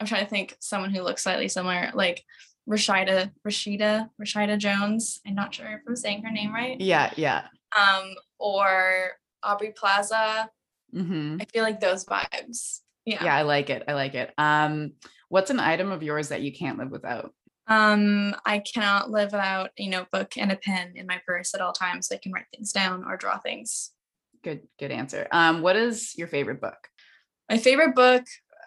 i'm 0.00 0.06
trying 0.08 0.24
to 0.24 0.30
think 0.30 0.56
someone 0.58 0.90
who 0.92 1.02
looks 1.02 1.22
slightly 1.22 1.46
similar 1.46 1.92
like 1.94 2.24
rashida 2.68 3.30
rashida 3.46 4.08
rashida 4.20 4.58
jones 4.58 5.20
i'm 5.24 5.36
not 5.36 5.54
sure 5.54 5.66
if 5.66 5.80
i'm 5.86 5.94
saying 5.94 6.22
her 6.24 6.32
name 6.32 6.52
right 6.52 6.80
Yeah, 6.80 7.12
yeah. 7.16 7.46
um 7.78 8.14
or 8.40 9.12
aubrey 9.44 9.72
plaza 9.76 10.50
hmm 10.92 11.36
i 11.40 11.44
feel 11.52 11.62
like 11.62 11.78
those 11.78 12.04
vibes 12.04 12.80
yeah, 13.04 13.24
Yeah, 13.24 13.36
I 13.36 13.42
like 13.42 13.68
it. 13.68 13.82
I 13.88 13.94
like 13.94 14.14
it. 14.14 14.32
Um, 14.38 14.92
what's 15.28 15.50
an 15.50 15.58
item 15.58 15.90
of 15.90 16.04
yours 16.04 16.28
that 16.28 16.40
you 16.42 16.52
can't 16.52 16.78
live 16.78 16.90
without? 16.92 17.34
Um 17.68 18.34
i 18.44 18.58
cannot 18.58 19.10
live 19.10 19.32
without 19.32 19.70
a 19.78 19.86
notebook 19.88 20.36
and 20.36 20.50
a 20.50 20.56
pen 20.56 20.92
in 20.96 21.06
my 21.06 21.20
purse 21.26 21.54
at 21.54 21.60
all 21.60 21.72
times 21.72 22.08
so 22.08 22.14
i 22.16 22.18
can 22.22 22.32
write 22.32 22.46
things 22.54 22.72
down 22.72 23.04
or 23.04 23.16
draw 23.16 23.38
things 23.38 23.90
Good, 24.42 24.62
good 24.80 24.90
answer. 24.90 25.28
Um, 25.30 25.62
what 25.62 25.76
is 25.76 26.14
your 26.18 26.26
favorite 26.26 26.60
book? 26.60 26.88
My 27.48 27.58
favorite 27.58 27.94
book, 27.94 28.24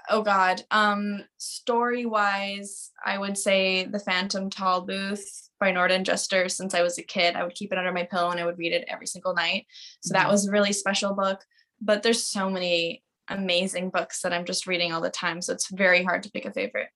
oh 0.10 0.22
god, 0.22 0.64
um 0.72 1.26
story 1.38 2.06
wise, 2.06 2.92
I 3.06 3.18
would 3.18 3.38
say 3.38 3.84
The 3.84 4.00
Phantom 4.00 4.50
Tollbooth 4.50 5.50
by 5.60 5.72
Norton 5.72 6.06
Juster 6.06 6.48
since 6.48 6.74
I 6.74 6.82
was 6.82 6.98
a 6.98 7.04
kid. 7.04 7.36
I 7.36 7.44
would 7.44 7.56
keep 7.56 7.74
it 7.74 7.78
under 7.78 7.92
my 7.92 8.04
pillow 8.04 8.30
and 8.32 8.40
I 8.40 8.46
would 8.46 8.58
read 8.58 8.72
it 8.72 8.86
every 8.88 9.06
single 9.08 9.34
night. 9.34 9.66
So 10.02 10.14
that 10.14 10.28
Mhm. 10.28 10.32
was 10.32 10.48
a 10.48 10.52
really 10.52 10.72
special 10.74 11.14
book. 11.14 11.44
but 11.82 12.04
there's 12.04 12.26
so 12.26 12.50
many 12.50 13.04
amazing 13.28 13.90
books 13.90 14.22
that 14.22 14.32
I'm 14.32 14.46
just 14.46 14.66
reading 14.66 14.94
all 14.94 15.02
the 15.02 15.10
time. 15.10 15.42
So 15.42 15.52
it's 15.52 15.70
very 15.70 16.04
hard 16.06 16.24
to 16.24 16.32
pick 16.32 16.46
a 16.46 16.54
favorite. 16.54 16.88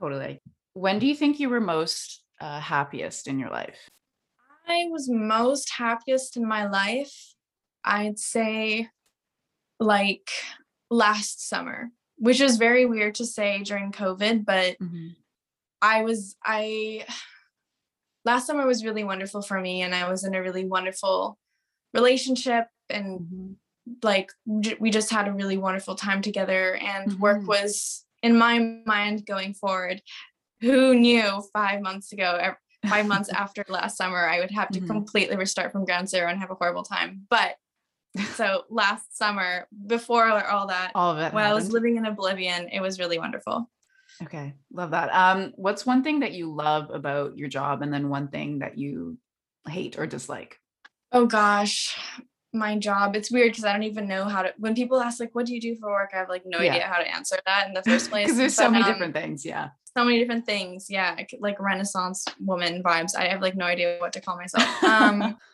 Totally. 0.00 0.40
When 0.74 0.98
do 0.98 1.06
you 1.06 1.14
think 1.14 1.38
you 1.38 1.48
were 1.48 1.60
most 1.60 2.22
uh, 2.40 2.60
happiest 2.60 3.28
in 3.28 3.38
your 3.38 3.50
life? 3.50 3.88
I 4.66 4.86
was 4.90 5.08
most 5.08 5.70
happiest 5.76 6.36
in 6.36 6.46
my 6.46 6.68
life, 6.68 7.34
I'd 7.84 8.18
say 8.18 8.88
like 9.80 10.30
last 10.90 11.48
summer, 11.48 11.90
which 12.16 12.40
is 12.40 12.56
very 12.56 12.86
weird 12.86 13.16
to 13.16 13.26
say 13.26 13.62
during 13.62 13.92
COVID, 13.92 14.44
but 14.44 14.78
mm-hmm. 14.78 15.08
I 15.80 16.02
was, 16.02 16.36
I, 16.44 17.04
last 18.24 18.46
summer 18.46 18.66
was 18.66 18.84
really 18.84 19.04
wonderful 19.04 19.42
for 19.42 19.60
me 19.60 19.82
and 19.82 19.94
I 19.94 20.08
was 20.08 20.24
in 20.24 20.34
a 20.34 20.42
really 20.42 20.64
wonderful 20.64 21.38
relationship 21.92 22.66
and 22.88 23.20
mm-hmm. 23.20 23.52
like 24.02 24.30
we 24.46 24.90
just 24.90 25.10
had 25.10 25.28
a 25.28 25.32
really 25.32 25.58
wonderful 25.58 25.96
time 25.96 26.22
together 26.22 26.76
and 26.76 27.10
mm-hmm. 27.10 27.20
work 27.20 27.46
was 27.46 28.04
in 28.22 28.38
my 28.38 28.80
mind 28.86 29.26
going 29.26 29.54
forward 29.54 30.00
who 30.62 30.94
knew 30.94 31.42
five 31.52 31.82
months 31.82 32.12
ago 32.12 32.54
five 32.86 33.06
months 33.06 33.28
after 33.34 33.64
last 33.68 33.96
summer 33.96 34.26
i 34.26 34.40
would 34.40 34.50
have 34.50 34.68
to 34.70 34.78
mm-hmm. 34.78 34.88
completely 34.88 35.36
restart 35.36 35.72
from 35.72 35.84
ground 35.84 36.08
zero 36.08 36.28
and 36.28 36.38
have 36.38 36.50
a 36.50 36.54
horrible 36.54 36.82
time 36.82 37.22
but 37.28 37.56
so 38.34 38.62
last 38.70 39.16
summer 39.16 39.66
before 39.86 40.30
all 40.44 40.68
that 40.68 40.92
all 40.94 41.12
of 41.12 41.18
it 41.18 41.32
when 41.32 41.44
happened. 41.44 41.46
i 41.46 41.54
was 41.54 41.72
living 41.72 41.96
in 41.96 42.06
oblivion 42.06 42.68
it 42.68 42.80
was 42.80 42.98
really 42.98 43.18
wonderful 43.18 43.68
okay 44.22 44.54
love 44.72 44.90
that 44.90 45.10
um 45.14 45.52
what's 45.56 45.84
one 45.84 46.02
thing 46.02 46.20
that 46.20 46.32
you 46.32 46.52
love 46.52 46.90
about 46.90 47.36
your 47.36 47.48
job 47.48 47.82
and 47.82 47.92
then 47.92 48.08
one 48.08 48.28
thing 48.28 48.60
that 48.60 48.78
you 48.78 49.18
hate 49.68 49.98
or 49.98 50.06
dislike 50.06 50.58
oh 51.12 51.26
gosh 51.26 51.96
my 52.52 52.76
job 52.76 53.16
it's 53.16 53.30
weird 53.30 53.50
because 53.50 53.64
i 53.64 53.72
don't 53.72 53.84
even 53.84 54.06
know 54.06 54.24
how 54.24 54.42
to 54.42 54.52
when 54.58 54.74
people 54.74 55.00
ask 55.00 55.18
like 55.18 55.34
what 55.34 55.46
do 55.46 55.54
you 55.54 55.60
do 55.60 55.74
for 55.76 55.90
work 55.90 56.10
i 56.12 56.18
have 56.18 56.28
like 56.28 56.42
no 56.44 56.60
yeah. 56.60 56.72
idea 56.72 56.86
how 56.86 56.98
to 56.98 57.14
answer 57.14 57.38
that 57.46 57.66
in 57.66 57.72
the 57.72 57.82
first 57.82 58.10
place 58.10 58.26
because 58.26 58.36
there's 58.36 58.56
but, 58.56 58.64
so 58.64 58.70
many 58.70 58.84
um, 58.84 58.92
different 58.92 59.14
things 59.14 59.44
yeah 59.44 59.70
so 59.96 60.04
many 60.04 60.18
different 60.18 60.46
things 60.46 60.86
yeah 60.88 61.16
like 61.40 61.60
renaissance 61.60 62.24
woman 62.40 62.82
vibes 62.82 63.16
i 63.16 63.26
have 63.26 63.42
like 63.42 63.56
no 63.56 63.66
idea 63.66 63.96
what 63.98 64.12
to 64.12 64.20
call 64.20 64.36
myself 64.36 64.84
um 64.84 65.36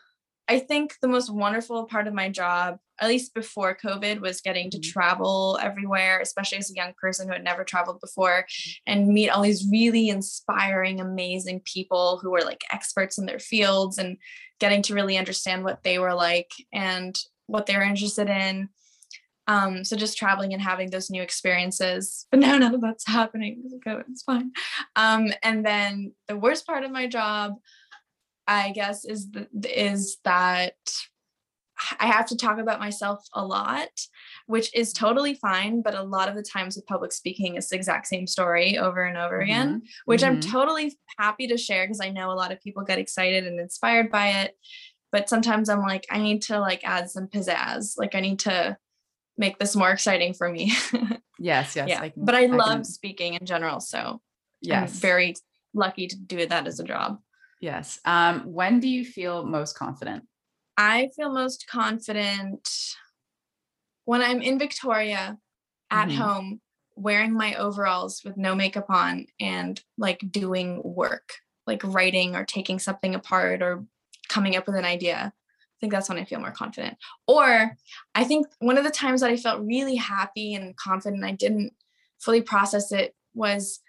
I 0.49 0.57
think 0.57 0.95
the 0.99 1.07
most 1.07 1.31
wonderful 1.31 1.85
part 1.85 2.07
of 2.07 2.15
my 2.15 2.27
job, 2.27 2.79
at 2.99 3.07
least 3.07 3.35
before 3.35 3.77
COVID, 3.77 4.19
was 4.19 4.41
getting 4.41 4.71
to 4.71 4.79
mm-hmm. 4.79 4.91
travel 4.91 5.59
everywhere, 5.61 6.19
especially 6.21 6.57
as 6.57 6.71
a 6.71 6.75
young 6.75 6.93
person 6.99 7.27
who 7.27 7.33
had 7.33 7.43
never 7.43 7.63
traveled 7.63 8.01
before, 8.01 8.47
and 8.87 9.09
meet 9.09 9.29
all 9.29 9.43
these 9.43 9.67
really 9.71 10.09
inspiring, 10.09 10.99
amazing 10.99 11.61
people 11.65 12.17
who 12.17 12.31
were 12.31 12.41
like 12.41 12.63
experts 12.71 13.19
in 13.19 13.27
their 13.27 13.37
fields 13.37 13.99
and 13.99 14.17
getting 14.59 14.81
to 14.81 14.95
really 14.95 15.19
understand 15.19 15.63
what 15.63 15.83
they 15.83 15.99
were 15.99 16.15
like 16.15 16.49
and 16.73 17.15
what 17.45 17.67
they 17.67 17.77
were 17.77 17.83
interested 17.83 18.27
in. 18.27 18.69
Um, 19.49 19.83
so 19.83 19.95
just 19.95 20.15
traveling 20.15 20.53
and 20.53 20.61
having 20.61 20.91
those 20.91 21.09
new 21.09 21.23
experiences. 21.23 22.27
But 22.31 22.41
now 22.41 22.57
none 22.57 22.75
of 22.75 22.81
that's 22.81 23.07
happening. 23.07 23.63
Okay, 23.77 23.99
it's 24.09 24.21
fine. 24.21 24.51
Um, 24.95 25.33
and 25.41 25.65
then 25.65 26.13
the 26.27 26.37
worst 26.37 26.67
part 26.67 26.83
of 26.83 26.91
my 26.91 27.07
job 27.07 27.55
I 28.49 28.71
guess 28.71 29.05
is 29.05 29.29
the, 29.29 29.47
is 29.63 30.17
that 30.23 30.73
I 31.99 32.07
have 32.07 32.25
to 32.27 32.35
talk 32.35 32.57
about 32.57 32.79
myself 32.79 33.23
a 33.33 33.45
lot, 33.45 33.89
which 34.47 34.75
is 34.75 34.91
totally 34.91 35.35
fine. 35.35 35.81
But 35.81 35.95
a 35.95 36.03
lot 36.03 36.29
of 36.29 36.35
the 36.35 36.43
times 36.43 36.75
with 36.75 36.87
public 36.87 37.11
speaking, 37.11 37.55
it's 37.55 37.69
the 37.69 37.75
exact 37.75 38.07
same 38.07 38.25
story 38.27 38.77
over 38.77 39.03
and 39.03 39.17
over 39.17 39.35
mm-hmm. 39.35 39.43
again, 39.43 39.81
which 40.05 40.21
mm-hmm. 40.21 40.35
I'm 40.35 40.41
totally 40.41 40.97
happy 41.17 41.47
to 41.47 41.57
share 41.57 41.85
because 41.85 42.01
I 42.01 42.09
know 42.09 42.31
a 42.31 42.33
lot 42.33 42.51
of 42.51 42.61
people 42.61 42.83
get 42.83 42.99
excited 42.99 43.45
and 43.45 43.59
inspired 43.59 44.11
by 44.11 44.29
it. 44.29 44.57
But 45.11 45.29
sometimes 45.29 45.69
I'm 45.69 45.81
like, 45.81 46.05
I 46.09 46.19
need 46.19 46.41
to 46.43 46.59
like 46.59 46.81
add 46.83 47.09
some 47.09 47.27
pizzazz. 47.27 47.97
Like 47.97 48.15
I 48.15 48.19
need 48.19 48.39
to 48.39 48.77
make 49.39 49.57
this 49.57 49.75
more 49.75 49.89
exciting 49.89 50.33
for 50.33 50.51
me. 50.51 50.73
yes, 51.39 51.75
yes. 51.75 51.87
Yeah. 51.87 52.01
I 52.01 52.09
can, 52.09 52.25
but 52.25 52.35
I, 52.35 52.43
I 52.43 52.47
love 52.47 52.77
can... 52.79 52.83
speaking 52.83 53.33
in 53.33 53.45
general. 53.45 53.79
So 53.79 54.21
yes. 54.61 54.93
I'm 54.93 54.99
very 54.99 55.35
lucky 55.73 56.07
to 56.07 56.15
do 56.15 56.45
that 56.45 56.67
as 56.67 56.79
a 56.79 56.83
job. 56.83 57.19
Yes. 57.61 57.99
Um, 58.05 58.41
when 58.41 58.79
do 58.79 58.87
you 58.87 59.03
feel 59.03 59.45
most 59.45 59.77
confident? 59.77 60.25
I 60.77 61.09
feel 61.15 61.31
most 61.31 61.67
confident 61.67 62.69
when 64.05 64.21
I'm 64.21 64.41
in 64.41 64.59
Victoria 64.59 65.37
at 65.89 66.09
mm-hmm. 66.09 66.17
home 66.17 66.61
wearing 66.95 67.33
my 67.33 67.55
overalls 67.55 68.21
with 68.25 68.35
no 68.35 68.53
makeup 68.55 68.89
on 68.89 69.25
and 69.39 69.81
like 69.97 70.21
doing 70.31 70.81
work, 70.83 71.31
like 71.65 71.81
writing 71.83 72.35
or 72.35 72.43
taking 72.43 72.77
something 72.77 73.15
apart 73.15 73.61
or 73.61 73.85
coming 74.27 74.57
up 74.57 74.67
with 74.67 74.75
an 74.75 74.85
idea. 74.85 75.33
I 75.79 75.81
think 75.81 75.93
that's 75.93 76.09
when 76.09 76.17
I 76.17 76.25
feel 76.25 76.39
more 76.39 76.51
confident. 76.51 76.97
Or 77.27 77.77
I 78.15 78.23
think 78.25 78.47
one 78.59 78.77
of 78.77 78.83
the 78.83 78.91
times 78.91 79.21
that 79.21 79.29
I 79.29 79.37
felt 79.37 79.65
really 79.65 79.95
happy 79.95 80.53
and 80.53 80.75
confident, 80.75 81.23
I 81.23 81.31
didn't 81.31 81.71
fully 82.19 82.41
process 82.41 82.91
it 82.91 83.15
was 83.33 83.79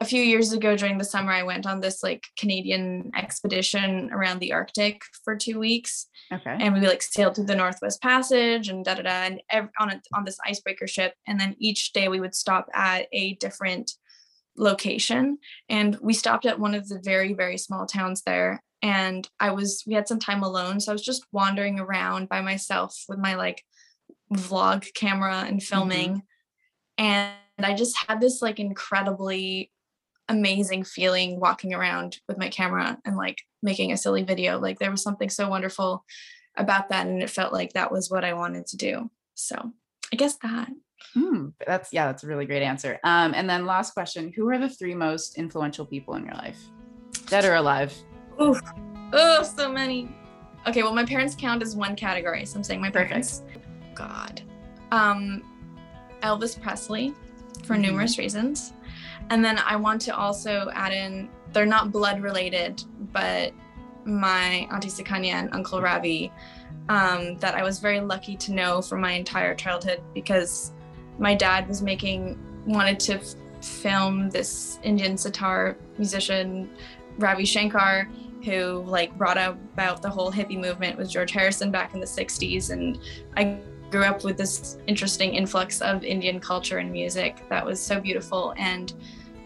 a 0.00 0.04
few 0.04 0.22
years 0.22 0.52
ago 0.52 0.76
during 0.76 0.98
the 0.98 1.04
summer, 1.04 1.32
I 1.32 1.44
went 1.44 1.66
on 1.66 1.80
this 1.80 2.02
like 2.02 2.26
Canadian 2.38 3.10
expedition 3.16 4.10
around 4.12 4.40
the 4.40 4.52
Arctic 4.52 5.02
for 5.24 5.34
two 5.34 5.58
weeks. 5.58 6.06
Okay. 6.32 6.56
And 6.60 6.74
we 6.74 6.80
like 6.80 7.02
sailed 7.02 7.36
through 7.36 7.46
the 7.46 7.54
Northwest 7.54 8.02
Passage 8.02 8.68
and 8.68 8.84
da 8.84 8.94
da 8.94 9.02
da, 9.02 9.10
and 9.10 9.40
ev- 9.50 9.70
on 9.80 9.90
a, 9.90 10.00
on 10.12 10.24
this 10.24 10.38
icebreaker 10.46 10.86
ship. 10.86 11.14
And 11.26 11.40
then 11.40 11.56
each 11.58 11.92
day 11.92 12.08
we 12.08 12.20
would 12.20 12.34
stop 12.34 12.66
at 12.74 13.06
a 13.12 13.34
different 13.36 13.92
location. 14.56 15.38
And 15.68 15.96
we 16.02 16.12
stopped 16.12 16.44
at 16.44 16.60
one 16.60 16.74
of 16.74 16.88
the 16.88 17.00
very 17.02 17.32
very 17.32 17.56
small 17.56 17.86
towns 17.86 18.22
there. 18.26 18.62
And 18.84 19.26
I 19.40 19.50
was 19.50 19.82
we 19.86 19.94
had 19.94 20.06
some 20.06 20.18
time 20.18 20.42
alone, 20.42 20.78
so 20.78 20.92
I 20.92 20.94
was 20.94 21.02
just 21.02 21.24
wandering 21.32 21.80
around 21.80 22.28
by 22.28 22.42
myself 22.42 22.94
with 23.08 23.18
my 23.18 23.34
like 23.34 23.64
vlog 24.30 24.86
camera 24.92 25.44
and 25.48 25.62
filming. 25.62 26.16
Mm-hmm. 26.98 27.04
And 27.06 27.66
I 27.66 27.72
just 27.72 27.96
had 28.06 28.20
this 28.20 28.42
like 28.42 28.60
incredibly 28.60 29.72
amazing 30.28 30.84
feeling 30.84 31.40
walking 31.40 31.72
around 31.72 32.18
with 32.28 32.36
my 32.36 32.50
camera 32.50 32.98
and 33.06 33.16
like 33.16 33.40
making 33.62 33.90
a 33.90 33.96
silly 33.96 34.22
video. 34.22 34.58
Like 34.58 34.78
there 34.78 34.90
was 34.90 35.02
something 35.02 35.30
so 35.30 35.48
wonderful 35.48 36.04
about 36.54 36.90
that. 36.90 37.06
And 37.06 37.22
it 37.22 37.30
felt 37.30 37.54
like 37.54 37.72
that 37.72 37.90
was 37.90 38.10
what 38.10 38.22
I 38.22 38.34
wanted 38.34 38.66
to 38.66 38.76
do. 38.76 39.10
So 39.32 39.72
I 40.12 40.16
guess 40.16 40.36
that. 40.42 40.68
Mm, 41.16 41.54
that's 41.66 41.90
yeah, 41.90 42.04
that's 42.04 42.22
a 42.22 42.26
really 42.26 42.44
great 42.44 42.62
answer. 42.62 43.00
Um, 43.02 43.32
and 43.32 43.48
then 43.48 43.64
last 43.64 43.94
question: 43.94 44.30
Who 44.36 44.46
are 44.50 44.58
the 44.58 44.68
three 44.68 44.94
most 44.94 45.38
influential 45.38 45.86
people 45.86 46.16
in 46.16 46.24
your 46.24 46.34
life, 46.34 46.58
dead 47.28 47.46
or 47.46 47.54
alive? 47.54 47.94
Oh, 48.38 48.58
oh, 49.12 49.42
so 49.42 49.70
many. 49.70 50.14
Okay, 50.66 50.82
well, 50.82 50.94
my 50.94 51.04
parents 51.04 51.34
count 51.38 51.62
as 51.62 51.76
one 51.76 51.94
category, 51.94 52.44
so 52.46 52.56
I'm 52.56 52.64
saying 52.64 52.80
my 52.80 52.90
parents. 52.90 53.42
God, 53.94 54.42
um, 54.90 55.42
Elvis 56.22 56.60
Presley, 56.60 57.14
for 57.64 57.74
mm-hmm. 57.74 57.82
numerous 57.82 58.18
reasons. 58.18 58.72
And 59.30 59.44
then 59.44 59.58
I 59.58 59.76
want 59.76 60.00
to 60.02 60.16
also 60.16 60.70
add 60.74 60.92
in, 60.92 61.28
they're 61.52 61.66
not 61.66 61.92
blood 61.92 62.20
related, 62.20 62.82
but 63.12 63.52
my 64.04 64.68
Auntie 64.70 64.88
Sukanya 64.88 65.34
and 65.34 65.48
Uncle 65.52 65.80
Ravi, 65.80 66.32
um, 66.88 67.36
that 67.38 67.54
I 67.54 67.62
was 67.62 67.78
very 67.78 68.00
lucky 68.00 68.36
to 68.36 68.52
know 68.52 68.82
for 68.82 68.98
my 68.98 69.12
entire 69.12 69.54
childhood 69.54 70.02
because 70.12 70.72
my 71.18 71.34
dad 71.34 71.66
was 71.68 71.80
making, 71.80 72.38
wanted 72.66 73.00
to 73.00 73.14
f- 73.14 73.34
film 73.62 74.28
this 74.28 74.78
Indian 74.82 75.16
sitar 75.16 75.76
musician, 75.96 76.68
Ravi 77.18 77.44
Shankar, 77.44 78.08
who 78.44 78.82
like 78.86 79.16
brought 79.16 79.38
about 79.38 80.02
the 80.02 80.10
whole 80.10 80.30
hippie 80.30 80.60
movement 80.60 80.98
with 80.98 81.10
George 81.10 81.32
Harrison 81.32 81.70
back 81.70 81.94
in 81.94 82.00
the 82.00 82.06
60s. 82.06 82.70
And 82.70 82.98
I 83.36 83.58
grew 83.90 84.04
up 84.04 84.24
with 84.24 84.36
this 84.36 84.78
interesting 84.86 85.34
influx 85.34 85.80
of 85.80 86.04
Indian 86.04 86.40
culture 86.40 86.78
and 86.78 86.90
music 86.90 87.42
that 87.48 87.64
was 87.64 87.80
so 87.80 88.00
beautiful. 88.00 88.54
And 88.56 88.92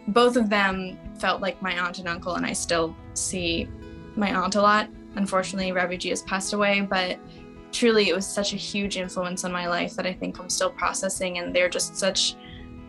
both 0.09 0.37
of 0.37 0.49
them 0.49 0.99
felt 1.19 1.41
like 1.41 1.61
my 1.61 1.79
aunt 1.79 1.99
and 1.99 2.09
uncle, 2.09 2.35
and 2.35 2.47
I 2.47 2.53
still 2.53 2.97
see 3.15 3.69
my 4.17 4.35
aunt 4.35 4.55
a 4.55 4.63
lot. 4.63 4.89
Unfortunately, 5.17 5.71
Ravi 5.73 6.09
has 6.09 6.23
passed 6.23 6.53
away, 6.53 6.81
but 6.81 7.19
truly 7.73 8.09
it 8.09 8.15
was 8.15 8.27
such 8.27 8.55
a 8.55 8.57
huge 8.57 8.97
influence 8.97 9.45
on 9.45 9.53
my 9.53 9.69
life 9.69 9.95
that 9.95 10.07
I 10.07 10.13
think 10.13 10.41
I'm 10.41 10.49
still 10.49 10.71
processing, 10.71 11.39
and 11.39 11.55
they're 11.55 11.69
just 11.69 11.97
such 11.97 12.37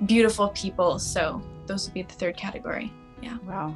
beautiful 0.06 0.50
people. 0.50 0.98
So 0.98 1.42
those 1.66 1.86
would 1.86 1.94
be 1.94 2.04
the 2.04 2.14
third 2.14 2.38
category. 2.38 2.94
Yeah. 3.22 3.38
Wow 3.46 3.76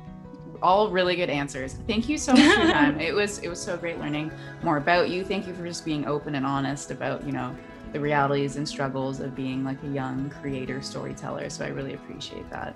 all 0.63 0.89
really 0.89 1.15
good 1.15 1.29
answers. 1.29 1.75
Thank 1.85 2.09
you 2.09 2.17
so 2.17 2.33
much 2.33 2.41
for 2.41 2.63
your 2.63 2.71
time. 2.71 2.99
it 2.99 3.13
was 3.13 3.39
it 3.39 3.49
was 3.49 3.61
so 3.61 3.77
great 3.77 3.99
learning 3.99 4.31
more 4.63 4.77
about 4.77 5.09
you. 5.09 5.23
Thank 5.23 5.45
you 5.45 5.53
for 5.53 5.63
just 5.67 5.85
being 5.85 6.07
open 6.07 6.33
and 6.35 6.45
honest 6.45 6.89
about, 6.89 7.23
you 7.25 7.33
know, 7.33 7.55
the 7.91 7.99
realities 7.99 8.55
and 8.55 8.67
struggles 8.67 9.19
of 9.19 9.35
being 9.35 9.63
like 9.63 9.77
a 9.83 9.87
young 9.87 10.31
creator 10.41 10.81
storyteller. 10.81 11.49
So 11.49 11.65
I 11.65 11.67
really 11.67 11.93
appreciate 11.93 12.49
that. 12.49 12.75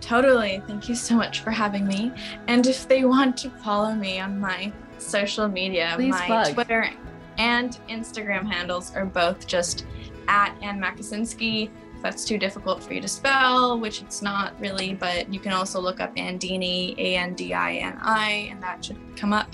Totally. 0.00 0.62
Thank 0.66 0.88
you 0.88 0.94
so 0.94 1.16
much 1.16 1.40
for 1.40 1.50
having 1.50 1.86
me. 1.86 2.12
And 2.46 2.66
if 2.66 2.86
they 2.86 3.04
want 3.04 3.36
to 3.38 3.50
follow 3.50 3.94
me 3.94 4.20
on 4.20 4.38
my 4.38 4.72
social 4.98 5.48
media, 5.48 5.94
Please 5.96 6.12
my 6.12 6.26
plug. 6.26 6.54
Twitter 6.54 6.90
and 7.38 7.78
Instagram 7.88 8.50
handles 8.50 8.94
are 8.94 9.06
both 9.06 9.46
just 9.46 9.86
at 10.28 10.54
Ann 10.62 10.80
Makosinski. 10.80 11.70
If 11.98 12.02
that's 12.02 12.24
too 12.24 12.38
difficult 12.38 12.80
for 12.80 12.94
you 12.94 13.00
to 13.00 13.08
spell, 13.08 13.76
which 13.76 14.02
it's 14.02 14.22
not 14.22 14.54
really, 14.60 14.94
but 14.94 15.34
you 15.34 15.40
can 15.40 15.52
also 15.52 15.80
look 15.80 15.98
up 15.98 16.14
Andini, 16.14 16.96
A 16.96 17.16
N 17.16 17.34
D 17.34 17.52
I 17.52 17.74
N 17.74 17.98
I, 18.00 18.46
and 18.52 18.62
that 18.62 18.84
should 18.84 18.96
come 19.16 19.32
up. 19.32 19.48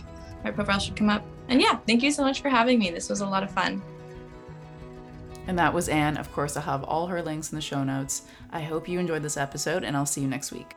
My 0.44 0.50
profile 0.50 0.78
should 0.78 0.94
come 0.94 1.08
up. 1.08 1.24
And 1.48 1.58
yeah, 1.58 1.78
thank 1.86 2.02
you 2.02 2.10
so 2.10 2.22
much 2.22 2.42
for 2.42 2.50
having 2.50 2.78
me. 2.78 2.90
This 2.90 3.08
was 3.08 3.22
a 3.22 3.26
lot 3.26 3.42
of 3.42 3.50
fun. 3.50 3.80
And 5.46 5.58
that 5.58 5.72
was 5.72 5.88
Anne. 5.88 6.18
Of 6.18 6.30
course, 6.32 6.54
I'll 6.54 6.62
have 6.64 6.84
all 6.84 7.06
her 7.06 7.22
links 7.22 7.50
in 7.50 7.56
the 7.56 7.62
show 7.62 7.82
notes. 7.82 8.24
I 8.52 8.60
hope 8.60 8.88
you 8.90 8.98
enjoyed 8.98 9.22
this 9.22 9.38
episode, 9.38 9.82
and 9.82 9.96
I'll 9.96 10.04
see 10.04 10.20
you 10.20 10.28
next 10.28 10.52
week. 10.52 10.74